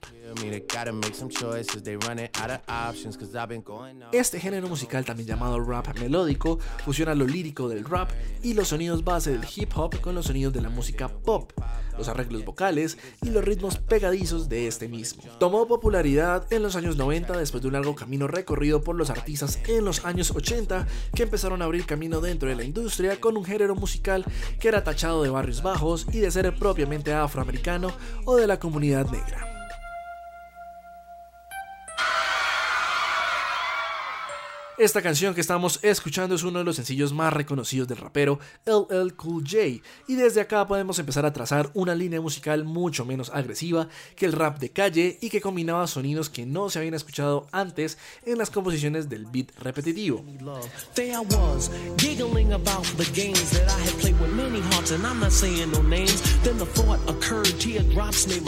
Este 4.12 4.40
género 4.40 4.68
musical, 4.68 5.04
también 5.04 5.28
llamado 5.28 5.60
rap 5.60 5.98
melódico, 5.98 6.58
fusiona 6.84 7.14
lo 7.14 7.26
lírico 7.26 7.68
del 7.68 7.84
rap 7.84 8.10
y 8.42 8.54
los 8.54 8.68
sonidos 8.68 9.04
base 9.04 9.30
del 9.30 9.46
hip 9.54 9.70
hop 9.76 10.00
con 10.00 10.14
los 10.14 10.26
sonidos 10.26 10.52
de 10.52 10.60
la 10.60 10.68
música 10.68 11.08
pop, 11.08 11.52
los 11.96 12.08
arreglos 12.08 12.44
vocales 12.44 12.98
y 13.22 13.30
los 13.30 13.44
ritmos 13.44 13.78
pegadizos 13.78 14.48
de 14.48 14.66
este 14.66 14.88
mismo. 14.88 15.22
Tomó 15.38 15.66
popularidad 15.66 16.50
en 16.52 16.62
los 16.62 16.76
años 16.76 16.96
90 16.96 17.36
después 17.36 17.62
de 17.62 17.68
un 17.68 17.74
largo 17.74 17.94
camino 17.94 18.26
recorrido 18.26 18.82
por 18.82 18.96
los 18.96 19.10
artistas 19.10 19.58
en 19.68 19.84
los 19.84 20.04
años 20.04 20.30
80 20.30 20.86
que 21.14 21.22
empezaron 21.24 21.62
a 21.62 21.66
abrir 21.66 21.86
camino 21.86 22.20
dentro 22.20 22.48
de 22.48 22.56
la 22.56 22.64
industria 22.64 23.20
con 23.20 23.36
un 23.36 23.44
género 23.44 23.74
musical 23.74 24.24
que 24.60 24.68
era 24.68 24.84
tachado 24.84 25.22
de 25.22 25.30
barrios 25.30 25.62
bajos 25.62 26.06
y 26.12 26.18
de 26.18 26.30
ser 26.30 26.54
propiamente 26.54 27.12
afroamericano 27.12 27.92
o 28.24 28.36
de 28.36 28.46
la 28.46 28.58
comunidad 28.58 29.10
negra. 29.10 29.51
Esta 34.82 35.00
canción 35.00 35.32
que 35.32 35.40
estamos 35.40 35.78
escuchando 35.82 36.34
es 36.34 36.42
uno 36.42 36.58
de 36.58 36.64
los 36.64 36.74
sencillos 36.74 37.12
más 37.12 37.32
reconocidos 37.32 37.86
del 37.86 37.98
rapero 37.98 38.40
LL 38.66 39.14
Cool 39.14 39.44
J. 39.48 39.80
Y 40.08 40.16
desde 40.16 40.40
acá 40.40 40.66
podemos 40.66 40.98
empezar 40.98 41.24
a 41.24 41.32
trazar 41.32 41.70
una 41.74 41.94
línea 41.94 42.20
musical 42.20 42.64
mucho 42.64 43.04
menos 43.04 43.30
agresiva 43.30 43.86
que 44.16 44.26
el 44.26 44.32
rap 44.32 44.58
de 44.58 44.70
calle 44.70 45.18
y 45.20 45.30
que 45.30 45.40
combinaba 45.40 45.86
sonidos 45.86 46.28
que 46.28 46.46
no 46.46 46.68
se 46.68 46.80
habían 46.80 46.94
escuchado 46.94 47.46
antes 47.52 47.96
en 48.26 48.38
las 48.38 48.50
composiciones 48.50 49.08
del 49.08 49.26
beat 49.26 49.56
repetitivo. 49.60 50.24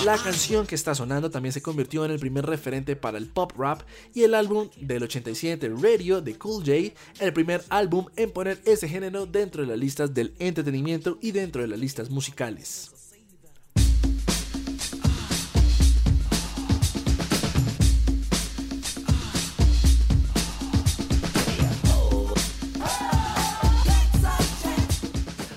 La 0.04 0.18
canción 0.18 0.66
que 0.66 0.74
está 0.74 0.96
sonando 0.96 1.30
también 1.30 1.52
se 1.52 1.62
convirtió 1.62 2.04
en 2.04 2.10
el 2.10 2.18
primer 2.18 2.44
referente 2.44 2.96
para 2.96 3.18
el 3.18 3.28
pop 3.28 3.52
rap 3.56 3.82
y 4.12 4.24
el 4.24 4.34
álbum 4.34 4.68
del 4.80 5.04
87 5.04 5.70
Radio 5.80 6.23
de 6.24 6.36
Cool 6.38 6.64
J, 6.64 6.94
el 7.20 7.32
primer 7.32 7.62
álbum 7.68 8.06
en 8.16 8.30
poner 8.30 8.60
ese 8.64 8.88
género 8.88 9.26
dentro 9.26 9.62
de 9.62 9.68
las 9.68 9.78
listas 9.78 10.14
del 10.14 10.34
entretenimiento 10.38 11.18
y 11.20 11.32
dentro 11.32 11.62
de 11.62 11.68
las 11.68 11.78
listas 11.78 12.10
musicales. 12.10 12.93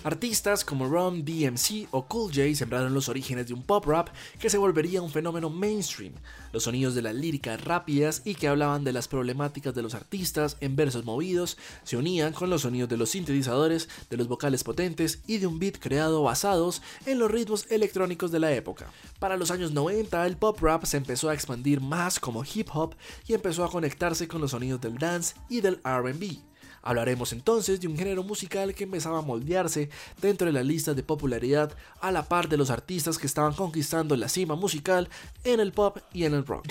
Artistas 0.07 0.63
como 0.63 0.87
Ron 0.87 1.25
DMC 1.25 1.89
o 1.91 2.07
Cool 2.07 2.31
J 2.33 2.55
sembraron 2.55 2.93
los 2.93 3.09
orígenes 3.09 3.47
de 3.47 3.53
un 3.53 3.61
pop 3.61 3.85
rap 3.85 4.07
que 4.39 4.49
se 4.49 4.57
volvería 4.57 5.01
un 5.01 5.11
fenómeno 5.11 5.49
mainstream. 5.49 6.13
Los 6.53 6.63
sonidos 6.63 6.95
de 6.95 7.01
las 7.01 7.13
líricas 7.13 7.61
rápidas 7.61 8.21
y 8.23 8.35
que 8.35 8.47
hablaban 8.47 8.85
de 8.85 8.93
las 8.93 9.09
problemáticas 9.09 9.75
de 9.75 9.81
los 9.81 9.95
artistas 9.95 10.55
en 10.61 10.77
versos 10.77 11.03
movidos 11.03 11.57
se 11.83 11.97
unían 11.97 12.31
con 12.31 12.49
los 12.49 12.61
sonidos 12.61 12.87
de 12.87 12.95
los 12.95 13.09
sintetizadores, 13.09 13.89
de 14.09 14.15
los 14.15 14.29
vocales 14.29 14.63
potentes 14.63 15.19
y 15.27 15.39
de 15.39 15.47
un 15.47 15.59
beat 15.59 15.77
creado 15.77 16.23
basados 16.23 16.81
en 17.05 17.19
los 17.19 17.29
ritmos 17.29 17.69
electrónicos 17.69 18.31
de 18.31 18.39
la 18.39 18.53
época. 18.53 18.89
Para 19.19 19.35
los 19.35 19.51
años 19.51 19.73
90 19.73 20.25
el 20.25 20.37
pop 20.37 20.57
rap 20.61 20.85
se 20.85 20.95
empezó 20.95 21.27
a 21.27 21.33
expandir 21.33 21.81
más 21.81 22.17
como 22.17 22.45
hip 22.45 22.69
hop 22.73 22.95
y 23.27 23.33
empezó 23.33 23.65
a 23.65 23.69
conectarse 23.69 24.29
con 24.29 24.39
los 24.39 24.51
sonidos 24.51 24.79
del 24.79 24.97
dance 24.99 25.35
y 25.49 25.59
del 25.59 25.81
RB. 25.83 26.47
Hablaremos 26.81 27.33
entonces 27.33 27.79
de 27.79 27.87
un 27.87 27.97
género 27.97 28.23
musical 28.23 28.73
que 28.73 28.85
empezaba 28.85 29.19
a 29.19 29.21
moldearse 29.21 29.89
dentro 30.21 30.47
de 30.47 30.53
las 30.53 30.65
listas 30.65 30.95
de 30.95 31.03
popularidad 31.03 31.73
a 32.01 32.11
la 32.11 32.23
par 32.23 32.49
de 32.49 32.57
los 32.57 32.69
artistas 32.69 33.17
que 33.17 33.27
estaban 33.27 33.53
conquistando 33.53 34.15
la 34.15 34.29
cima 34.29 34.55
musical 34.55 35.09
en 35.43 35.59
el 35.59 35.71
pop 35.71 35.97
y 36.13 36.25
en 36.25 36.33
el 36.33 36.45
rock. 36.45 36.65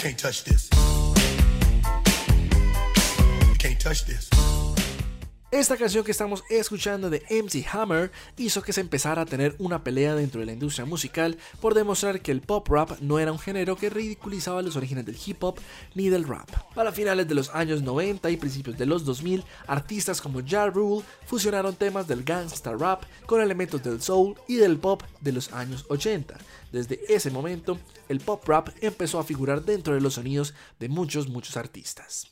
Esta 5.52 5.76
canción 5.76 6.02
que 6.02 6.10
estamos 6.10 6.42
escuchando 6.50 7.08
de 7.08 7.22
MC 7.30 7.64
Hammer 7.72 8.10
hizo 8.36 8.62
que 8.62 8.72
se 8.72 8.80
empezara 8.80 9.22
a 9.22 9.26
tener 9.26 9.54
una 9.60 9.84
pelea 9.84 10.16
dentro 10.16 10.40
de 10.40 10.46
la 10.46 10.52
industria 10.52 10.84
musical 10.84 11.38
por 11.60 11.72
demostrar 11.72 12.20
que 12.20 12.32
el 12.32 12.40
pop 12.40 12.66
rap 12.68 12.98
no 13.00 13.20
era 13.20 13.30
un 13.30 13.38
género 13.38 13.76
que 13.76 13.88
ridiculizaba 13.88 14.60
los 14.60 14.74
orígenes 14.74 15.06
del 15.06 15.16
hip 15.24 15.44
hop 15.44 15.60
ni 15.94 16.08
del 16.08 16.26
rap. 16.26 16.50
Para 16.74 16.90
finales 16.90 17.28
de 17.28 17.36
los 17.36 17.54
años 17.54 17.80
90 17.82 18.28
y 18.28 18.36
principios 18.36 18.76
de 18.76 18.86
los 18.86 19.04
2000, 19.04 19.44
artistas 19.68 20.20
como 20.20 20.40
Ja 20.44 20.66
Rule 20.66 21.04
fusionaron 21.26 21.76
temas 21.76 22.08
del 22.08 22.24
gangsta 22.24 22.72
rap 22.72 23.04
con 23.24 23.40
elementos 23.40 23.80
del 23.84 24.02
soul 24.02 24.34
y 24.48 24.56
del 24.56 24.78
pop 24.78 25.04
de 25.20 25.30
los 25.30 25.52
años 25.52 25.86
80. 25.88 26.36
Desde 26.72 27.00
ese 27.08 27.30
momento, 27.30 27.78
el 28.08 28.18
pop 28.18 28.42
rap 28.48 28.70
empezó 28.80 29.20
a 29.20 29.24
figurar 29.24 29.62
dentro 29.62 29.94
de 29.94 30.00
los 30.00 30.14
sonidos 30.14 30.54
de 30.80 30.88
muchos, 30.88 31.28
muchos 31.28 31.56
artistas. 31.56 32.28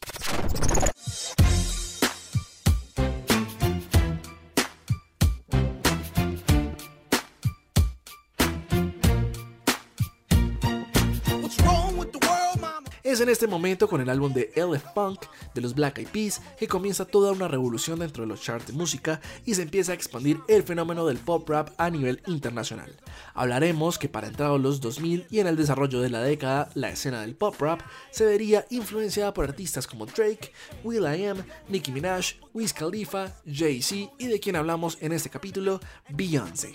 Es 13.15 13.21
en 13.21 13.29
este 13.29 13.47
momento 13.47 13.87
con 13.87 14.01
el 14.01 14.11
álbum 14.11 14.33
de 14.33 14.51
LF 14.57 14.87
Punk 14.93 15.27
de 15.55 15.61
los 15.61 15.77
Black 15.77 15.99
Eyed 15.99 16.09
Peas 16.09 16.43
que 16.59 16.67
comienza 16.67 17.05
toda 17.05 17.31
una 17.31 17.47
revolución 17.47 18.01
dentro 18.01 18.25
de 18.25 18.27
los 18.27 18.41
charts 18.41 18.67
de 18.67 18.73
música 18.73 19.21
y 19.47 19.55
se 19.55 19.63
empieza 19.63 19.93
a 19.93 19.95
expandir 19.95 20.41
el 20.49 20.65
fenómeno 20.65 21.07
del 21.07 21.19
pop 21.19 21.49
rap 21.49 21.69
a 21.79 21.91
nivel 21.91 22.21
internacional. 22.27 22.93
Hablaremos 23.35 24.01
que 24.01 24.09
para 24.09 24.27
entrados 24.27 24.61
los 24.61 24.81
2000 24.81 25.29
y 25.31 25.39
en 25.39 25.47
el 25.47 25.55
desarrollo 25.55 26.01
de 26.01 26.11
la 26.11 26.23
década, 26.23 26.71
la 26.75 26.91
escena 26.91 27.21
del 27.21 27.37
pop 27.37 27.55
rap 27.61 27.83
se 28.11 28.25
vería 28.27 28.67
influenciada 28.71 29.33
por 29.33 29.45
artistas 29.45 29.87
como 29.87 30.07
Drake, 30.07 30.51
Will.i.am, 30.83 31.45
Nicki 31.69 31.93
Minaj, 31.93 32.35
Wiz 32.53 32.73
Khalifa, 32.73 33.33
Jay-Z 33.47 34.13
y 34.19 34.27
de 34.27 34.41
quien 34.41 34.57
hablamos 34.57 34.99
en 35.01 35.13
este 35.13 35.31
capítulo, 35.31 35.79
Beyoncé. 36.09 36.75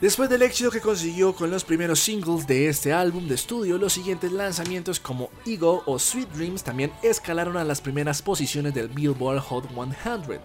Después 0.00 0.30
del 0.30 0.40
éxito 0.40 0.70
que 0.70 0.80
consiguió 0.80 1.34
con 1.34 1.50
los 1.50 1.62
primeros 1.62 2.00
singles 2.00 2.46
de 2.46 2.68
este 2.70 2.90
álbum 2.90 3.28
de 3.28 3.34
estudio, 3.34 3.76
los 3.76 3.92
siguientes 3.92 4.32
lanzamientos 4.32 4.98
como 4.98 5.28
Ego 5.44 5.82
o 5.84 5.98
Sweet 5.98 6.30
Dreams 6.30 6.64
también 6.64 6.90
escalaron 7.02 7.58
a 7.58 7.64
las 7.64 7.82
primeras 7.82 8.22
posiciones 8.22 8.72
del 8.72 8.88
Billboard 8.88 9.40
Hot 9.40 9.68
100. 9.68 10.40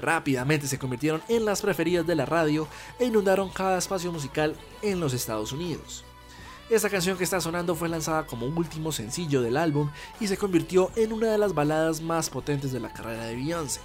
Rápidamente 0.00 0.66
se 0.66 0.80
convirtieron 0.80 1.22
en 1.28 1.44
las 1.44 1.62
preferidas 1.62 2.04
de 2.04 2.16
la 2.16 2.26
radio 2.26 2.66
e 2.98 3.04
inundaron 3.04 3.48
cada 3.48 3.78
espacio 3.78 4.10
musical 4.10 4.56
en 4.82 4.98
los 4.98 5.14
Estados 5.14 5.52
Unidos. 5.52 6.04
Esta 6.68 6.90
canción 6.90 7.16
que 7.16 7.22
está 7.22 7.40
sonando 7.40 7.76
fue 7.76 7.88
lanzada 7.88 8.26
como 8.26 8.46
último 8.46 8.90
sencillo 8.90 9.40
del 9.40 9.56
álbum 9.56 9.88
y 10.18 10.26
se 10.26 10.36
convirtió 10.36 10.90
en 10.96 11.12
una 11.12 11.30
de 11.30 11.38
las 11.38 11.54
baladas 11.54 12.00
más 12.00 12.28
potentes 12.28 12.72
de 12.72 12.80
la 12.80 12.92
carrera 12.92 13.26
de 13.26 13.36
Beyoncé. 13.36 13.78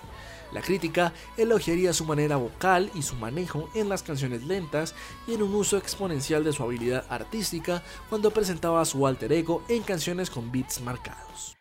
La 0.52 0.62
crítica 0.62 1.14
elogiaría 1.38 1.94
su 1.94 2.06
manera 2.06 2.36
vocal 2.36 2.92
y 2.94 3.02
su 3.02 3.16
manejo 3.16 3.70
en 3.74 3.90
las 3.90 4.04
canciones 4.04 4.44
lentas 4.44 4.94
y 5.28 5.34
en 5.34 5.44
un 5.44 5.56
uso 5.56 5.78
exponencial 5.78 6.44
de 6.44 6.54
su 6.54 6.64
habilidad 6.64 7.06
artística 7.10 7.82
cuando 8.10 8.32
presentaba 8.32 8.82
a 8.82 8.86
su 8.86 9.08
alter 9.08 9.32
ego 9.32 9.64
en 9.70 9.84
canciones 9.84 10.30
con 10.30 10.52
beats 10.52 10.82
marcados. 10.82 11.58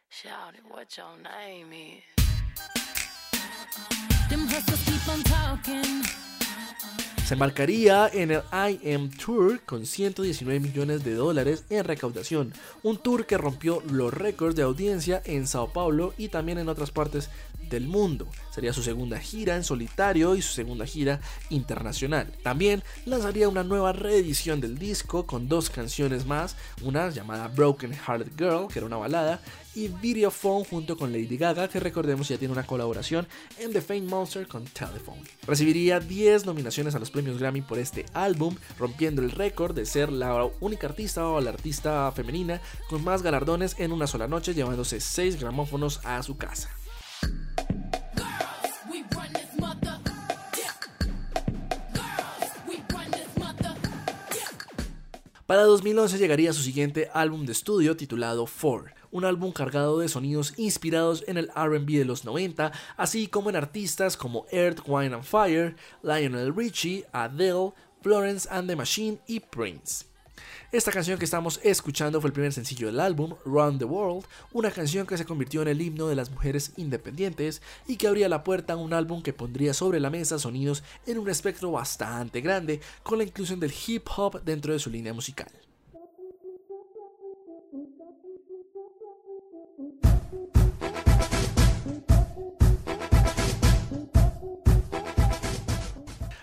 Se 7.31 7.35
embarcaría 7.35 8.11
en 8.13 8.33
el 8.33 8.43
I 8.53 8.93
Am 8.93 9.09
Tour 9.09 9.61
con 9.61 9.87
119 9.87 10.59
millones 10.59 11.05
de 11.05 11.15
dólares 11.15 11.65
en 11.71 11.85
recaudación, 11.85 12.53
un 12.83 12.99
tour 12.99 13.25
que 13.25 13.39
rompió 13.39 13.85
los 13.89 14.13
récords 14.13 14.57
de 14.57 14.63
audiencia 14.63 15.23
en 15.25 15.47
Sao 15.47 15.73
Paulo 15.73 16.13
y 16.19 16.27
también 16.27 16.59
en 16.59 16.69
otras 16.69 16.91
partes 16.91 17.31
del 17.71 17.87
mundo. 17.87 18.29
Sería 18.51 18.75
su 18.75 18.83
segunda 18.83 19.19
gira 19.19 19.57
en 19.57 19.65
solitario 19.65 20.37
y 20.37 20.43
su 20.43 20.53
segunda 20.53 20.85
gira 20.85 21.21
internacional. 21.49 22.31
También 22.43 22.83
lanzaría 23.07 23.49
una 23.49 23.63
nueva 23.63 23.93
reedición 23.93 24.61
del 24.61 24.79
disco 24.79 25.25
con 25.25 25.49
dos 25.49 25.71
canciones 25.71 26.27
más, 26.27 26.57
una 26.83 27.09
llamada 27.09 27.49
Broken 27.49 27.95
Hearted 27.95 28.33
Girl, 28.37 28.69
que 28.69 28.81
era 28.81 28.87
una 28.87 28.97
balada, 28.97 29.41
y 29.75 29.89
Video 29.89 30.31
Phone 30.31 30.65
junto 30.65 30.97
con 30.97 31.13
Lady 31.13 31.37
Gaga, 31.37 31.69
que 31.69 31.81
recordemos 31.81 32.29
ya 32.29 32.39
tiene 32.39 32.53
una 32.53 32.67
colaboración 32.67 33.27
en 33.59 33.73
The 33.73 33.81
Fame 33.81 34.03
Monster 34.03 34.47
con 34.47 34.65
Telephone. 34.65 35.23
Recibiría 35.47 36.01
10 36.01 36.45
nominaciones 36.47 36.95
a 36.95 36.99
los 36.99 37.11
premios 37.11 37.39
Grammy 37.39 37.63
por 37.63 37.79
este 37.79 38.05
álbum, 38.13 38.57
rompiendo 38.79 39.23
el 39.23 39.31
récord 39.31 39.75
de 39.75 39.87
ser 39.87 40.11
la 40.11 40.45
única 40.61 40.89
artista 40.89 41.27
o 41.29 41.41
la 41.41 41.51
artista 41.51 42.11
femenina 42.13 42.61
con 42.89 43.05
más 43.05 43.23
galardones 43.23 43.77
en 43.79 43.93
una 43.93 44.07
sola 44.07 44.27
noche, 44.27 44.55
llevándose 44.55 45.01
6 45.01 45.41
gramófonos 45.41 46.01
a 46.05 46.23
su 46.23 46.37
casa. 46.37 46.71
Para 55.51 55.65
2011 55.65 56.19
llegaría 56.19 56.53
su 56.53 56.63
siguiente 56.63 57.11
álbum 57.13 57.45
de 57.45 57.51
estudio 57.51 57.97
titulado 57.97 58.47
Four, 58.47 58.95
un 59.11 59.25
álbum 59.25 59.51
cargado 59.51 59.99
de 59.99 60.09
sonidos 60.09 60.55
inspirados 60.57 61.25
en 61.27 61.39
el 61.39 61.49
RB 61.49 61.87
de 61.99 62.05
los 62.05 62.25
90, 62.25 62.71
así 62.97 63.27
como 63.27 63.51
en 63.51 63.57
artistas 63.57 64.17
como 64.17 64.47
Earth, 64.53 64.83
Wine 64.87 65.13
and 65.13 65.25
Fire, 65.25 65.75
Lionel 66.05 66.55
Richie, 66.55 67.05
Adele, 67.11 67.73
Florence 68.01 68.49
and 68.49 68.69
the 68.69 68.77
Machine 68.77 69.19
y 69.27 69.41
Prince. 69.41 70.10
Esta 70.73 70.93
canción 70.93 71.19
que 71.19 71.25
estamos 71.25 71.61
escuchando 71.63 72.21
fue 72.21 72.29
el 72.29 72.33
primer 72.33 72.53
sencillo 72.53 72.87
del 72.87 73.01
álbum, 73.01 73.35
Run 73.45 73.79
the 73.79 73.85
World, 73.85 74.25
una 74.53 74.71
canción 74.71 75.07
que 75.07 75.17
se 75.17 75.25
convirtió 75.25 75.63
en 75.63 75.69
el 75.69 75.83
himno 75.83 76.07
de 76.07 76.15
las 76.15 76.31
mujeres 76.31 76.73
independientes 76.77 77.63
y 77.87 77.97
que 77.97 78.09
abría 78.09 78.29
la 78.29 78.45
puerta 78.45 78.75
a 78.75 78.77
un 78.77 78.93
álbum 78.93 79.23
que 79.23 79.33
pondría 79.33 79.75
sobre 79.75 80.01
la 80.01 80.11
mesa 80.11 80.39
sonidos 80.39 80.83
en 81.07 81.19
un 81.19 81.29
espectro 81.29 81.73
bastante 81.73 82.41
grande, 82.41 82.81
con 83.03 83.19
la 83.19 83.25
inclusión 83.25 83.61
del 83.61 83.75
hip 83.87 84.07
hop 84.17 84.43
dentro 84.45 84.73
de 84.73 84.79
su 84.79 84.91
línea 84.91 85.13
musical. 85.13 85.51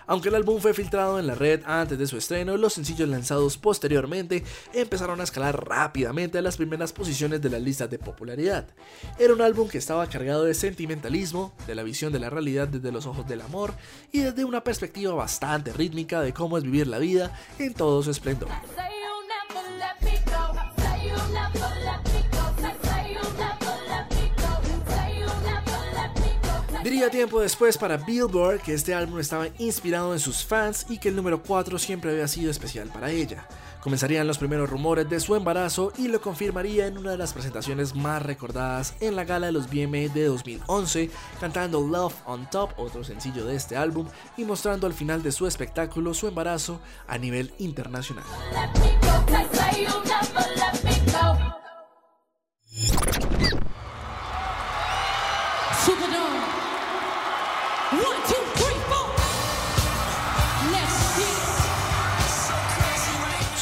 Aunque 0.08 0.30
el 0.30 0.34
álbum 0.34 0.58
fue 0.58 0.72
filtrado 0.72 1.18
en 1.20 1.26
la 1.26 1.34
red 1.34 1.60
antes 1.66 1.98
de 1.98 2.06
su 2.06 2.16
estreno, 2.16 2.56
los 2.56 2.72
sencillos 2.72 3.08
lanzados 3.08 3.58
posteriormente 3.58 4.42
empezaron 4.72 5.20
a 5.20 5.24
escalar 5.24 5.68
rápidamente 5.68 6.38
a 6.38 6.42
las 6.42 6.56
primeras 6.56 6.94
posiciones 6.94 7.42
de 7.42 7.50
las 7.50 7.60
listas 7.60 7.90
de 7.90 7.98
popularidad. 7.98 8.66
Era 9.18 9.34
un 9.34 9.42
álbum 9.42 9.68
que 9.68 9.76
estaba 9.76 10.08
cargado 10.08 10.44
de 10.44 10.54
sentimentalismo, 10.54 11.52
de 11.66 11.74
la 11.74 11.82
visión 11.82 12.10
de 12.10 12.20
la 12.20 12.30
realidad 12.30 12.68
desde 12.68 12.90
los 12.90 13.04
ojos 13.04 13.28
del 13.28 13.42
amor 13.42 13.74
y 14.10 14.20
desde 14.20 14.46
una 14.46 14.64
perspectiva 14.64 15.12
bastante 15.12 15.74
rítmica 15.74 16.22
de 16.22 16.32
cómo 16.32 16.56
es 16.56 16.64
vivir 16.64 16.86
la 16.86 16.98
vida 16.98 17.38
en 17.58 17.74
todo 17.74 18.02
su 18.02 18.10
esplendor. 18.10 18.48
Diría 26.88 27.10
tiempo 27.10 27.42
después 27.42 27.76
para 27.76 27.98
Billboard 27.98 28.62
que 28.62 28.72
este 28.72 28.94
álbum 28.94 29.18
estaba 29.18 29.48
inspirado 29.58 30.14
en 30.14 30.18
sus 30.18 30.42
fans 30.42 30.86
y 30.88 30.96
que 30.96 31.10
el 31.10 31.16
número 31.16 31.42
4 31.42 31.78
siempre 31.78 32.10
había 32.10 32.26
sido 32.26 32.50
especial 32.50 32.88
para 32.88 33.10
ella. 33.10 33.46
Comenzarían 33.82 34.26
los 34.26 34.38
primeros 34.38 34.70
rumores 34.70 35.06
de 35.06 35.20
su 35.20 35.36
embarazo 35.36 35.92
y 35.98 36.08
lo 36.08 36.22
confirmaría 36.22 36.86
en 36.86 36.96
una 36.96 37.10
de 37.10 37.18
las 37.18 37.34
presentaciones 37.34 37.94
más 37.94 38.22
recordadas 38.22 38.94
en 39.00 39.16
la 39.16 39.24
gala 39.24 39.48
de 39.48 39.52
los 39.52 39.68
BMA 39.68 40.14
de 40.14 40.24
2011, 40.24 41.10
cantando 41.38 41.86
Love 41.86 42.14
on 42.24 42.48
Top, 42.48 42.70
otro 42.78 43.04
sencillo 43.04 43.44
de 43.44 43.56
este 43.56 43.76
álbum, 43.76 44.08
y 44.38 44.44
mostrando 44.44 44.86
al 44.86 44.94
final 44.94 45.22
de 45.22 45.32
su 45.32 45.46
espectáculo 45.46 46.14
su 46.14 46.26
embarazo 46.26 46.80
a 47.06 47.18
nivel 47.18 47.52
internacional. 47.58 48.24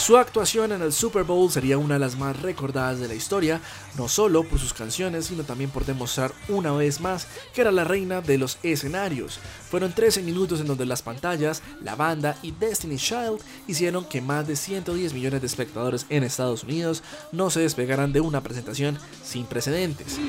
Su 0.07 0.17
actuación 0.17 0.71
en 0.71 0.83
el 0.83 0.93
Super 0.93 1.25
Bowl 1.25 1.51
sería 1.51 1.79
una 1.79 1.95
de 1.95 1.99
las 1.99 2.17
más 2.17 2.41
recordadas 2.41 3.01
de 3.01 3.09
la 3.09 3.15
historia, 3.17 3.61
no 3.99 4.07
solo 4.07 4.45
por 4.45 4.61
sus 4.61 4.73
canciones, 4.73 5.27
sino 5.27 5.43
también 5.43 5.69
por 5.69 5.85
demostrar 5.85 6.33
una 6.47 6.71
vez 6.71 7.01
más 7.01 7.27
que 7.53 7.63
era 7.63 7.73
la 7.73 7.83
reina 7.83 8.21
de 8.21 8.39
los 8.39 8.59
escenarios. 8.63 9.41
Fueron 9.69 9.93
13 9.93 10.23
minutos 10.23 10.61
en 10.61 10.69
donde 10.69 10.87
las 10.87 11.03
pantallas, 11.03 11.61
la 11.83 11.97
banda 11.97 12.39
y 12.41 12.53
Destiny 12.53 12.99
Child 12.99 13.41
hicieron 13.67 14.05
que 14.05 14.21
más 14.21 14.47
de 14.47 14.55
110 14.55 15.13
millones 15.13 15.41
de 15.41 15.49
espectadores 15.49 16.07
en 16.09 16.23
Estados 16.23 16.63
Unidos 16.63 17.03
no 17.33 17.51
se 17.51 17.59
despegaran 17.59 18.13
de 18.13 18.21
una 18.21 18.45
presentación 18.45 18.97
sin 19.25 19.45
precedentes. 19.45 20.21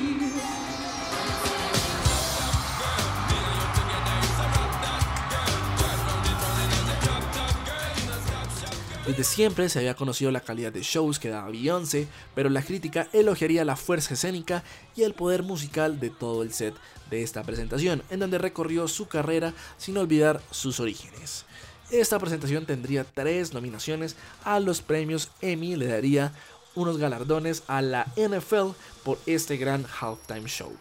Desde 9.08 9.24
siempre 9.24 9.70
se 9.70 9.78
había 9.78 9.94
conocido 9.94 10.30
la 10.30 10.42
calidad 10.42 10.70
de 10.70 10.82
shows 10.82 11.18
que 11.18 11.30
daba 11.30 11.48
Beyoncé, 11.48 12.06
pero 12.34 12.50
la 12.50 12.60
crítica 12.60 13.08
elogiaría 13.14 13.64
la 13.64 13.74
fuerza 13.74 14.12
escénica 14.12 14.62
y 14.94 15.02
el 15.02 15.14
poder 15.14 15.42
musical 15.42 15.98
de 15.98 16.10
todo 16.10 16.42
el 16.42 16.52
set 16.52 16.74
de 17.08 17.22
esta 17.22 17.42
presentación, 17.42 18.02
en 18.10 18.20
donde 18.20 18.36
recorrió 18.36 18.86
su 18.86 19.08
carrera 19.08 19.54
sin 19.78 19.96
olvidar 19.96 20.42
sus 20.50 20.78
orígenes. 20.78 21.46
Esta 21.90 22.18
presentación 22.18 22.66
tendría 22.66 23.04
tres 23.04 23.54
nominaciones 23.54 24.14
a 24.44 24.60
los 24.60 24.82
premios 24.82 25.30
Emmy, 25.40 25.74
le 25.74 25.86
daría 25.86 26.34
unos 26.74 26.98
galardones 26.98 27.62
a 27.66 27.80
la 27.80 28.04
NFL 28.14 28.72
por 29.04 29.18
este 29.24 29.56
gran 29.56 29.86
halftime 29.86 30.50
show. 30.50 30.76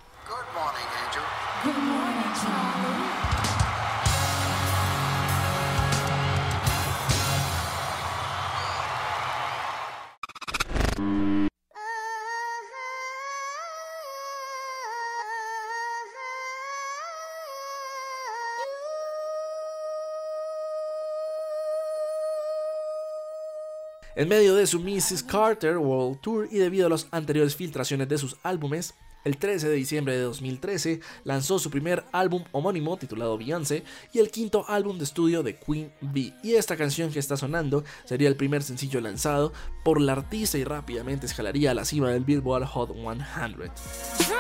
En 24.18 24.28
medio 24.30 24.56
de 24.56 24.66
su 24.66 24.80
Mrs. 24.80 25.22
Carter 25.22 25.78
World 25.78 26.20
Tour 26.22 26.48
y 26.52 26.58
debido 26.58 26.88
a 26.88 26.90
las 26.90 27.08
anteriores 27.12 27.56
filtraciones 27.56 28.10
de 28.10 28.18
sus 28.18 28.36
álbumes, 28.42 28.96
el 29.24 29.38
13 29.38 29.70
de 29.70 29.76
diciembre 29.76 30.16
de 30.16 30.24
2013 30.24 31.02
lanzó 31.24 31.60
su 31.60 31.70
primer 31.70 32.04
álbum 32.12 32.44
homónimo 32.52 32.98
titulado 32.98 33.38
Beyoncé 33.38 33.84
y 34.12 34.18
el 34.18 34.32
quinto 34.32 34.66
álbum 34.68 34.98
de 34.98 35.04
estudio 35.04 35.44
de 35.44 35.60
Queen 35.60 35.94
Bee. 36.02 36.34
Y 36.42 36.56
esta 36.56 36.76
canción 36.76 37.12
que 37.12 37.20
está 37.20 37.38
sonando 37.38 37.84
sería 38.06 38.28
el 38.28 38.36
primer 38.36 38.64
sencillo 38.64 39.02
lanzado 39.02 39.54
por 39.84 40.02
la 40.02 40.14
artista 40.14 40.58
y 40.58 40.64
rápidamente 40.64 41.28
escalaría 41.28 41.70
a 41.70 41.76
la 41.76 41.86
cima 41.86 42.10
del 42.10 42.24
Billboard 42.24 42.66
Hot 42.66 42.96
100. 42.96 44.37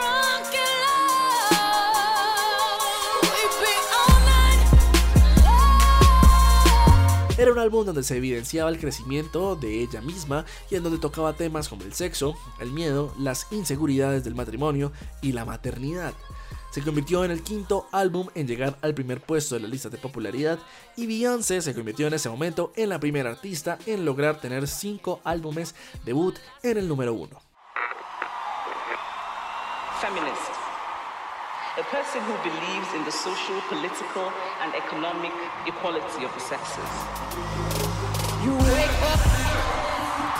Era 7.38 7.52
un 7.52 7.60
álbum 7.60 7.86
donde 7.86 8.02
se 8.02 8.17
evidenciaba 8.17 8.71
el 8.71 8.80
crecimiento 8.80 9.56
de 9.56 9.84
ella 9.84 10.02
misma 10.02 10.43
y 10.71 10.76
en 10.76 10.82
donde 10.82 10.97
tocaba 10.97 11.34
temas 11.34 11.69
como 11.69 11.84
el 11.84 11.93
sexo, 11.93 12.34
el 12.60 12.71
miedo, 12.71 13.13
las 13.19 13.45
inseguridades 13.52 14.23
del 14.23 14.34
matrimonio 14.34 14.91
y 15.21 15.34
la 15.34 15.45
maternidad. 15.45 16.15
se 16.71 16.82
convirtió 16.82 17.23
en 17.23 17.32
el 17.32 17.43
quinto 17.43 17.88
álbum 17.91 18.28
en 18.34 18.47
llegar 18.47 18.78
al 18.82 18.95
primer 18.95 19.21
puesto 19.21 19.56
de 19.56 19.62
las 19.62 19.69
listas 19.69 19.91
de 19.91 20.00
popularidad 20.00 20.60
y 20.95 21.06
Beyoncé 21.06 21.62
se 21.62 21.76
convirtió 21.76 22.08
en 22.08 22.15
ese 22.15 22.30
momento 22.30 22.73
en 22.76 22.89
la 22.89 23.00
primera 23.00 23.30
artista 23.30 23.78
en 23.86 24.04
lograr 24.04 24.41
tener 24.41 24.67
cinco 24.67 25.21
álbumes 25.23 25.76
debut 26.06 26.36
en 26.63 26.78
el 26.78 26.88
número 26.88 27.13
uno. 27.13 27.39
Feminist. 30.02 30.56
A 31.77 31.83
person 31.91 32.21
who 32.23 32.33
believes 32.41 32.91
in 32.95 33.03
the 33.05 33.11
social, 33.11 33.61
political, 33.69 34.31
and 34.63 34.73
economic 34.73 35.31
equality 35.67 36.25
of 36.25 36.33
the 36.33 36.39
sexes. 36.39 36.89
You 38.43 38.51
wake 38.73 38.97
up, 39.03 39.21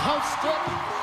toast 0.02 0.44
up. 0.44 0.98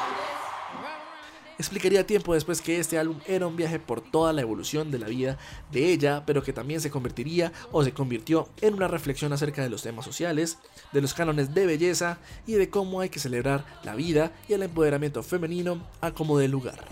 Explicaría 1.58 2.06
tiempo 2.06 2.34
después 2.34 2.62
que 2.62 2.80
este 2.82 3.00
álbum 3.00 3.18
era 3.26 3.48
un 3.48 3.56
viaje 3.56 3.80
por 3.80 4.02
toda 4.02 4.34
la 4.34 4.42
evolución 4.42 4.92
de 4.92 5.00
la 5.00 5.08
vida 5.08 5.38
de 5.72 5.94
ella, 5.94 6.24
pero 6.26 6.44
que 6.44 6.52
también 6.52 6.82
se 6.82 6.92
convertiría 6.92 7.54
o 7.72 7.86
se 7.86 7.94
convirtió 7.94 8.50
en 8.60 8.74
una 8.74 8.90
reflexión 8.90 9.32
acerca 9.32 9.64
de 9.64 9.70
los 9.70 9.84
temas 9.84 10.04
sociales, 10.04 10.58
de 10.92 11.00
los 11.00 11.14
cánones 11.14 11.54
de 11.54 11.66
belleza 11.66 12.18
y 12.46 12.56
de 12.56 12.70
cómo 12.70 13.00
hay 13.00 13.08
que 13.08 13.22
celebrar 13.22 13.64
la 13.86 13.96
vida 13.96 14.34
y 14.50 14.54
el 14.54 14.64
empoderamiento 14.64 15.24
femenino 15.24 15.82
a 16.02 16.12
como 16.12 16.38
de 16.38 16.50
lugar. 16.50 16.84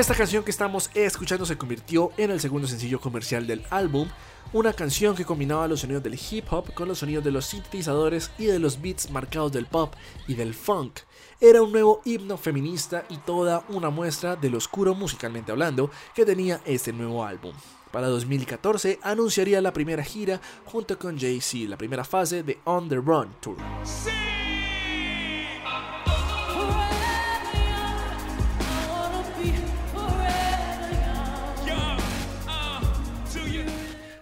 Esta 0.00 0.14
canción 0.14 0.42
que 0.42 0.50
estamos 0.50 0.90
escuchando 0.94 1.44
se 1.44 1.58
convirtió 1.58 2.10
en 2.16 2.30
el 2.30 2.40
segundo 2.40 2.66
sencillo 2.66 2.98
comercial 3.02 3.46
del 3.46 3.62
álbum, 3.68 4.08
una 4.54 4.72
canción 4.72 5.14
que 5.14 5.26
combinaba 5.26 5.68
los 5.68 5.80
sonidos 5.80 6.02
del 6.02 6.18
hip 6.18 6.50
hop 6.50 6.72
con 6.72 6.88
los 6.88 7.00
sonidos 7.00 7.22
de 7.22 7.30
los 7.30 7.44
sintetizadores 7.44 8.30
y 8.38 8.46
de 8.46 8.58
los 8.58 8.80
beats 8.80 9.10
marcados 9.10 9.52
del 9.52 9.66
pop 9.66 9.92
y 10.26 10.32
del 10.32 10.54
funk. 10.54 11.00
Era 11.38 11.60
un 11.60 11.70
nuevo 11.70 12.00
himno 12.06 12.38
feminista 12.38 13.04
y 13.10 13.18
toda 13.18 13.62
una 13.68 13.90
muestra 13.90 14.36
de 14.36 14.48
lo 14.48 14.56
oscuro 14.56 14.94
musicalmente 14.94 15.52
hablando 15.52 15.90
que 16.14 16.24
tenía 16.24 16.62
este 16.64 16.94
nuevo 16.94 17.22
álbum. 17.22 17.52
Para 17.92 18.06
2014 18.06 19.00
anunciaría 19.02 19.60
la 19.60 19.74
primera 19.74 20.02
gira 20.02 20.40
junto 20.64 20.98
con 20.98 21.18
Jay-Z, 21.18 21.68
la 21.68 21.76
primera 21.76 22.04
fase 22.04 22.42
de 22.42 22.58
On 22.64 22.88
the 22.88 22.96
Run 22.96 23.28
Tour. 23.42 23.58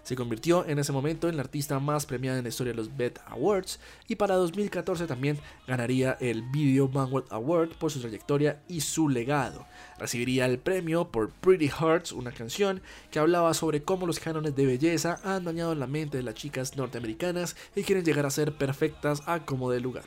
Se 0.08 0.16
convirtió 0.16 0.64
en 0.66 0.78
ese 0.78 0.90
momento 0.90 1.28
en 1.28 1.36
la 1.36 1.42
artista 1.42 1.78
más 1.80 2.06
premiada 2.06 2.38
en 2.38 2.44
la 2.44 2.48
historia 2.48 2.72
de 2.72 2.78
los 2.78 2.96
BET 2.96 3.18
Awards 3.26 3.78
y 4.06 4.16
para 4.16 4.36
2014 4.36 5.06
también 5.06 5.38
ganaría 5.66 6.16
el 6.18 6.40
Video 6.50 6.88
Vanguard 6.88 7.26
Award 7.28 7.76
por 7.76 7.90
su 7.90 8.00
trayectoria 8.00 8.62
y 8.68 8.80
su 8.80 9.10
legado. 9.10 9.66
Recibiría 9.98 10.46
el 10.46 10.60
premio 10.60 11.10
por 11.10 11.28
Pretty 11.28 11.68
Hearts, 11.68 12.12
una 12.12 12.32
canción 12.32 12.80
que 13.10 13.18
hablaba 13.18 13.52
sobre 13.52 13.82
cómo 13.82 14.06
los 14.06 14.18
cánones 14.18 14.56
de 14.56 14.64
belleza 14.64 15.20
han 15.24 15.44
dañado 15.44 15.74
la 15.74 15.86
mente 15.86 16.16
de 16.16 16.22
las 16.22 16.36
chicas 16.36 16.74
norteamericanas 16.74 17.54
y 17.76 17.82
quieren 17.82 18.02
llegar 18.02 18.24
a 18.24 18.30
ser 18.30 18.56
perfectas 18.56 19.22
a 19.26 19.44
como 19.44 19.70
de 19.70 19.80
lugar. 19.80 20.04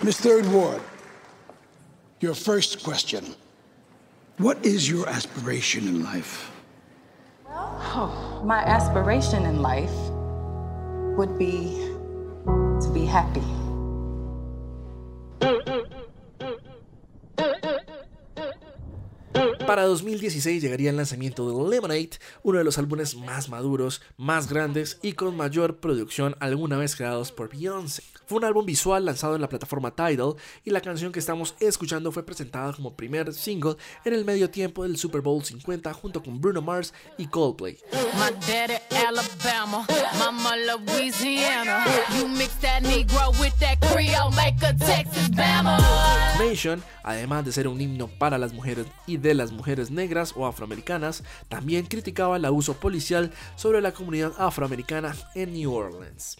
Miss 0.00 0.16
Third 0.16 0.46
Ward, 0.46 0.80
your 2.18 2.34
first 2.34 2.82
question. 2.82 3.36
What 4.38 4.64
is 4.64 4.88
your 4.88 5.06
aspiration 5.06 5.86
in 5.86 6.02
life? 6.02 6.53
Oh, 7.56 8.42
my 8.44 8.58
aspiration 8.58 9.46
in 9.46 9.62
life 9.62 9.94
would 11.16 11.38
be 11.38 11.94
to 12.44 12.90
be 12.92 13.06
happy. 13.06 13.63
Para 19.66 19.84
2016 19.84 20.62
llegaría 20.62 20.90
el 20.90 20.96
lanzamiento 20.96 21.48
de 21.48 21.70
Lemonade, 21.70 22.10
uno 22.42 22.58
de 22.58 22.64
los 22.64 22.76
álbumes 22.76 23.16
más 23.16 23.48
maduros, 23.48 24.02
más 24.18 24.48
grandes 24.48 24.98
y 25.00 25.14
con 25.14 25.34
mayor 25.36 25.78
producción 25.78 26.36
alguna 26.38 26.76
vez 26.76 26.94
creados 26.96 27.32
por 27.32 27.48
Beyoncé. 27.48 28.02
Fue 28.26 28.38
un 28.38 28.44
álbum 28.44 28.64
visual 28.64 29.04
lanzado 29.04 29.34
en 29.34 29.40
la 29.40 29.48
plataforma 29.48 29.94
Tidal 29.94 30.34
y 30.64 30.70
la 30.70 30.80
canción 30.80 31.12
que 31.12 31.18
estamos 31.18 31.54
escuchando 31.60 32.12
fue 32.12 32.24
presentada 32.24 32.72
como 32.72 32.94
primer 32.94 33.32
single 33.32 33.76
en 34.04 34.14
el 34.14 34.24
medio 34.24 34.50
tiempo 34.50 34.82
del 34.82 34.96
Super 34.96 35.20
Bowl 35.20 35.44
50 35.44 35.92
junto 35.94 36.22
con 36.22 36.40
Bruno 36.40 36.62
Mars 36.62 36.92
y 37.18 37.26
Coldplay. 37.26 37.78
Nation, 46.38 46.82
además 47.02 47.44
de 47.44 47.52
ser 47.52 47.68
un 47.68 47.80
himno 47.80 48.08
para 48.08 48.38
las 48.38 48.52
mujeres 48.52 48.86
y 49.06 49.18
de 49.18 49.34
las 49.34 49.52
mujeres 49.54 49.90
negras 49.90 50.34
o 50.36 50.46
afroamericanas, 50.46 51.24
también 51.48 51.86
criticaba 51.86 52.36
el 52.36 52.44
abuso 52.44 52.74
policial 52.74 53.32
sobre 53.56 53.80
la 53.80 53.92
comunidad 53.92 54.32
afroamericana 54.38 55.14
en 55.34 55.52
New 55.52 55.72
Orleans. 55.72 56.36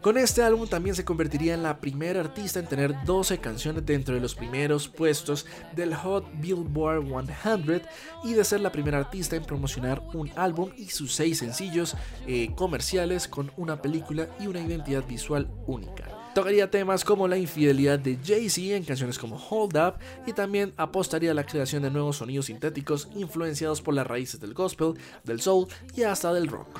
Con 0.00 0.16
este 0.16 0.42
álbum 0.42 0.68
también 0.68 0.94
se 0.94 1.04
convertiría 1.04 1.54
en 1.54 1.62
la 1.62 1.80
primera 1.80 2.20
artista 2.20 2.60
en 2.60 2.66
tener 2.66 2.94
12 3.04 3.38
canciones 3.38 3.84
dentro 3.84 4.14
de 4.14 4.20
los 4.20 4.34
primeros 4.34 4.88
puestos 4.88 5.46
del 5.74 5.94
Hot 5.94 6.26
Billboard 6.40 7.04
100 7.42 7.82
y 8.24 8.34
de 8.34 8.44
ser 8.44 8.60
la 8.60 8.70
primera 8.70 8.98
artista 8.98 9.36
en 9.36 9.44
promocionar 9.44 10.02
un 10.14 10.30
álbum 10.36 10.70
y 10.76 10.86
sus 10.86 11.14
seis 11.14 11.38
sencillos 11.38 11.96
eh, 12.26 12.50
comerciales 12.54 13.26
con 13.26 13.50
una 13.56 13.82
película 13.82 14.28
y 14.38 14.46
una 14.46 14.60
identidad 14.60 15.04
visual 15.06 15.50
única. 15.66 16.04
Tocaría 16.34 16.70
temas 16.70 17.04
como 17.04 17.26
la 17.26 17.36
infidelidad 17.36 17.98
de 17.98 18.18
Jay-Z 18.24 18.76
en 18.76 18.84
canciones 18.84 19.18
como 19.18 19.36
Hold 19.36 19.76
Up 19.76 19.94
y 20.26 20.32
también 20.32 20.72
apostaría 20.76 21.32
a 21.32 21.34
la 21.34 21.44
creación 21.44 21.82
de 21.82 21.90
nuevos 21.90 22.18
sonidos 22.18 22.46
sintéticos 22.46 23.08
influenciados 23.16 23.82
por 23.82 23.94
las 23.94 24.06
raíces 24.06 24.38
del 24.38 24.54
gospel, 24.54 24.94
del 25.24 25.40
soul 25.40 25.66
y 25.96 26.04
hasta 26.04 26.32
del 26.32 26.46
rock. 26.46 26.78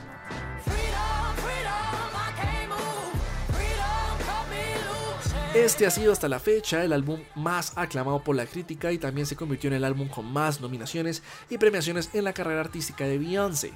Este 5.58 5.86
ha 5.86 5.90
sido 5.90 6.12
hasta 6.12 6.28
la 6.28 6.38
fecha 6.38 6.84
el 6.84 6.92
álbum 6.92 7.18
más 7.34 7.72
aclamado 7.74 8.22
por 8.22 8.36
la 8.36 8.46
crítica 8.46 8.92
y 8.92 8.98
también 8.98 9.26
se 9.26 9.34
convirtió 9.34 9.66
en 9.66 9.74
el 9.74 9.84
álbum 9.84 10.08
con 10.08 10.32
más 10.32 10.60
nominaciones 10.60 11.20
y 11.50 11.58
premiaciones 11.58 12.10
en 12.12 12.22
la 12.22 12.32
carrera 12.32 12.60
artística 12.60 13.04
de 13.04 13.18
Beyoncé. 13.18 13.72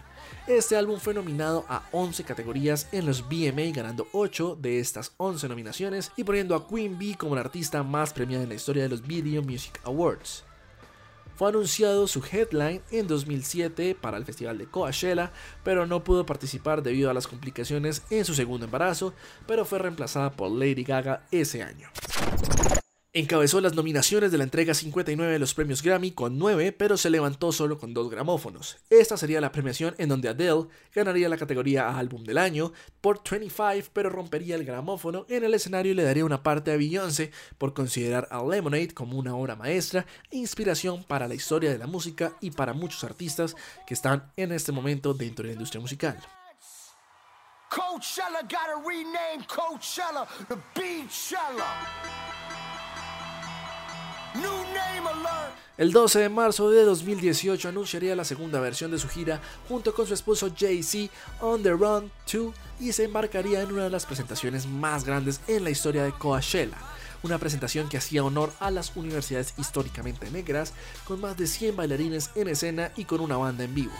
Este 0.46 0.76
álbum 0.76 1.00
fue 1.00 1.12
nominado 1.12 1.66
a 1.68 1.82
11 1.90 2.22
categorías 2.22 2.86
en 2.92 3.04
los 3.04 3.28
BMA, 3.28 3.74
ganando 3.74 4.06
8 4.12 4.58
de 4.60 4.78
estas 4.78 5.12
11 5.16 5.48
nominaciones 5.48 6.12
y 6.16 6.22
poniendo 6.22 6.54
a 6.54 6.68
Queen 6.68 6.96
Bee 7.00 7.16
como 7.16 7.34
la 7.34 7.40
artista 7.40 7.82
más 7.82 8.12
premiada 8.12 8.44
en 8.44 8.50
la 8.50 8.54
historia 8.54 8.84
de 8.84 8.88
los 8.88 9.04
Video 9.04 9.42
Music 9.42 9.80
Awards. 9.82 10.44
Fue 11.42 11.48
anunciado 11.48 12.06
su 12.06 12.22
headline 12.24 12.82
en 12.92 13.08
2007 13.08 13.96
para 14.00 14.16
el 14.16 14.24
festival 14.24 14.58
de 14.58 14.66
Coachella, 14.66 15.32
pero 15.64 15.88
no 15.88 16.04
pudo 16.04 16.24
participar 16.24 16.84
debido 16.84 17.10
a 17.10 17.14
las 17.14 17.26
complicaciones 17.26 18.04
en 18.10 18.24
su 18.24 18.34
segundo 18.34 18.66
embarazo, 18.66 19.12
pero 19.44 19.64
fue 19.64 19.80
reemplazada 19.80 20.30
por 20.30 20.52
Lady 20.52 20.84
Gaga 20.84 21.26
ese 21.32 21.64
año. 21.64 21.88
Encabezó 23.14 23.60
las 23.60 23.74
nominaciones 23.74 24.32
de 24.32 24.38
la 24.38 24.44
entrega 24.44 24.72
59 24.72 25.34
de 25.34 25.38
los 25.38 25.52
premios 25.52 25.82
Grammy 25.82 26.12
con 26.12 26.38
9, 26.38 26.72
pero 26.72 26.96
se 26.96 27.10
levantó 27.10 27.52
solo 27.52 27.78
con 27.78 27.92
2 27.92 28.08
gramófonos. 28.08 28.78
Esta 28.88 29.18
sería 29.18 29.42
la 29.42 29.52
premiación 29.52 29.94
en 29.98 30.08
donde 30.08 30.30
Adele 30.30 30.68
ganaría 30.94 31.28
la 31.28 31.36
categoría 31.36 31.88
a 31.88 31.98
Álbum 31.98 32.24
del 32.24 32.38
Año 32.38 32.72
por 33.02 33.20
25, 33.22 33.90
pero 33.92 34.08
rompería 34.08 34.54
el 34.54 34.64
gramófono 34.64 35.26
en 35.28 35.44
el 35.44 35.52
escenario 35.52 35.92
y 35.92 35.94
le 35.94 36.04
daría 36.04 36.24
una 36.24 36.42
parte 36.42 36.72
a 36.72 36.78
Beyoncé 36.78 37.32
por 37.58 37.74
considerar 37.74 38.28
a 38.30 38.42
Lemonade 38.42 38.94
como 38.94 39.18
una 39.18 39.36
obra 39.36 39.56
maestra 39.56 40.06
e 40.30 40.38
inspiración 40.38 41.04
para 41.04 41.28
la 41.28 41.34
historia 41.34 41.70
de 41.70 41.76
la 41.76 41.86
música 41.86 42.32
y 42.40 42.52
para 42.52 42.72
muchos 42.72 43.04
artistas 43.04 43.54
que 43.86 43.92
están 43.92 44.32
en 44.38 44.52
este 44.52 44.72
momento 44.72 45.12
dentro 45.12 45.42
de 45.42 45.48
la 45.48 45.52
industria 45.52 45.82
musical. 45.82 46.16
Coachella 47.68 48.40
gotta 48.48 48.80
rename 48.82 49.46
Coachella 49.46 50.26
the. 50.48 52.31
El 55.78 55.92
12 55.92 56.18
de 56.20 56.28
marzo 56.28 56.70
de 56.70 56.84
2018 56.84 57.68
anunciaría 57.68 58.14
la 58.14 58.24
segunda 58.24 58.60
versión 58.60 58.90
de 58.90 58.98
su 58.98 59.08
gira 59.08 59.40
junto 59.68 59.94
con 59.94 60.06
su 60.06 60.14
esposo 60.14 60.52
Jay-Z 60.56 61.12
On 61.40 61.62
the 61.62 61.70
Run 61.70 62.10
2 62.30 62.54
y 62.80 62.92
se 62.92 63.04
embarcaría 63.04 63.62
en 63.62 63.72
una 63.72 63.84
de 63.84 63.90
las 63.90 64.06
presentaciones 64.06 64.66
más 64.66 65.04
grandes 65.04 65.40
en 65.48 65.64
la 65.64 65.70
historia 65.70 66.04
de 66.04 66.12
Coachella. 66.12 66.76
Una 67.22 67.38
presentación 67.38 67.88
que 67.88 67.96
hacía 67.96 68.24
honor 68.24 68.52
a 68.60 68.70
las 68.70 68.96
universidades 68.96 69.54
históricamente 69.56 70.30
negras, 70.30 70.72
con 71.06 71.20
más 71.20 71.36
de 71.36 71.46
100 71.46 71.76
bailarines 71.76 72.30
en 72.34 72.48
escena 72.48 72.90
y 72.96 73.04
con 73.04 73.20
una 73.20 73.36
banda 73.36 73.64
en 73.64 73.74
vivo. 73.74 73.92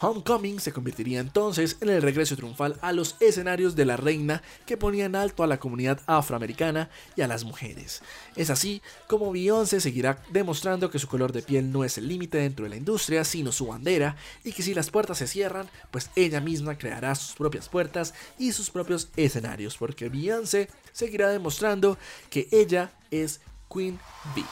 Homecoming 0.00 0.60
se 0.60 0.72
convertiría 0.72 1.18
entonces 1.20 1.76
en 1.80 1.88
el 1.88 2.02
regreso 2.02 2.36
triunfal 2.36 2.78
a 2.82 2.92
los 2.92 3.16
escenarios 3.18 3.74
de 3.74 3.84
la 3.84 3.96
reina 3.96 4.42
que 4.64 4.76
ponía 4.76 5.06
en 5.06 5.16
alto 5.16 5.42
a 5.42 5.48
la 5.48 5.58
comunidad 5.58 6.00
afroamericana 6.06 6.88
y 7.16 7.22
a 7.22 7.26
las 7.26 7.44
mujeres. 7.44 8.02
Es 8.36 8.50
así 8.50 8.80
como 9.08 9.32
Beyoncé 9.32 9.80
seguirá 9.80 10.22
demostrando 10.30 10.90
que 10.90 11.00
su 11.00 11.08
color 11.08 11.32
de 11.32 11.42
piel 11.42 11.72
no 11.72 11.82
es 11.82 11.98
el 11.98 12.06
límite 12.06 12.38
dentro 12.38 12.64
de 12.64 12.70
la 12.70 12.76
industria, 12.76 13.24
sino 13.24 13.50
su 13.50 13.66
bandera, 13.66 14.16
y 14.44 14.52
que 14.52 14.62
si 14.62 14.72
las 14.72 14.90
puertas 14.90 15.18
se 15.18 15.26
cierran, 15.26 15.68
pues 15.90 16.10
ella 16.14 16.40
misma 16.40 16.78
creará 16.78 17.14
sus 17.14 17.34
propias 17.34 17.68
puertas 17.68 18.14
y 18.38 18.52
sus 18.52 18.70
propios 18.70 19.08
escenarios, 19.16 19.76
porque 19.76 20.08
Beyoncé 20.08 20.68
seguirá 20.92 21.28
demostrando 21.30 21.98
que 22.30 22.48
ella 22.52 22.92
es 23.10 23.40
Queen 23.72 23.98
Bee. 24.34 24.44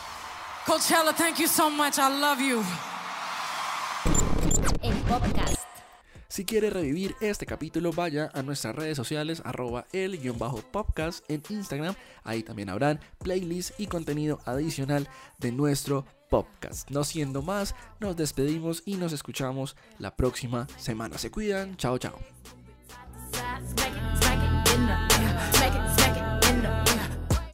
Coachella, 0.66 1.12
thank 1.12 1.38
you 1.38 1.46
so 1.46 1.70
much. 1.70 1.98
I 1.98 2.08
love 2.08 2.40
you. 2.40 2.60
El 4.82 4.94
podcast. 5.08 5.56
Si 6.28 6.44
quiere 6.44 6.70
revivir 6.70 7.14
este 7.20 7.46
capítulo, 7.46 7.92
vaya 7.92 8.30
a 8.34 8.42
nuestras 8.42 8.74
redes 8.74 8.96
sociales, 8.96 9.40
arroba 9.44 9.86
el-podcast 9.92 11.24
en 11.30 11.42
Instagram. 11.48 11.94
Ahí 12.24 12.42
también 12.42 12.68
habrán 12.68 13.00
playlists 13.18 13.74
y 13.78 13.86
contenido 13.86 14.40
adicional 14.44 15.08
de 15.38 15.52
nuestro 15.52 16.04
podcast. 16.28 16.90
No 16.90 17.04
siendo 17.04 17.42
más, 17.42 17.74
nos 18.00 18.16
despedimos 18.16 18.82
y 18.84 18.96
nos 18.96 19.12
escuchamos 19.12 19.76
la 19.98 20.16
próxima 20.16 20.66
semana. 20.76 21.16
Se 21.18 21.30
cuidan, 21.30 21.76
chao 21.76 21.98
chao. 21.98 22.18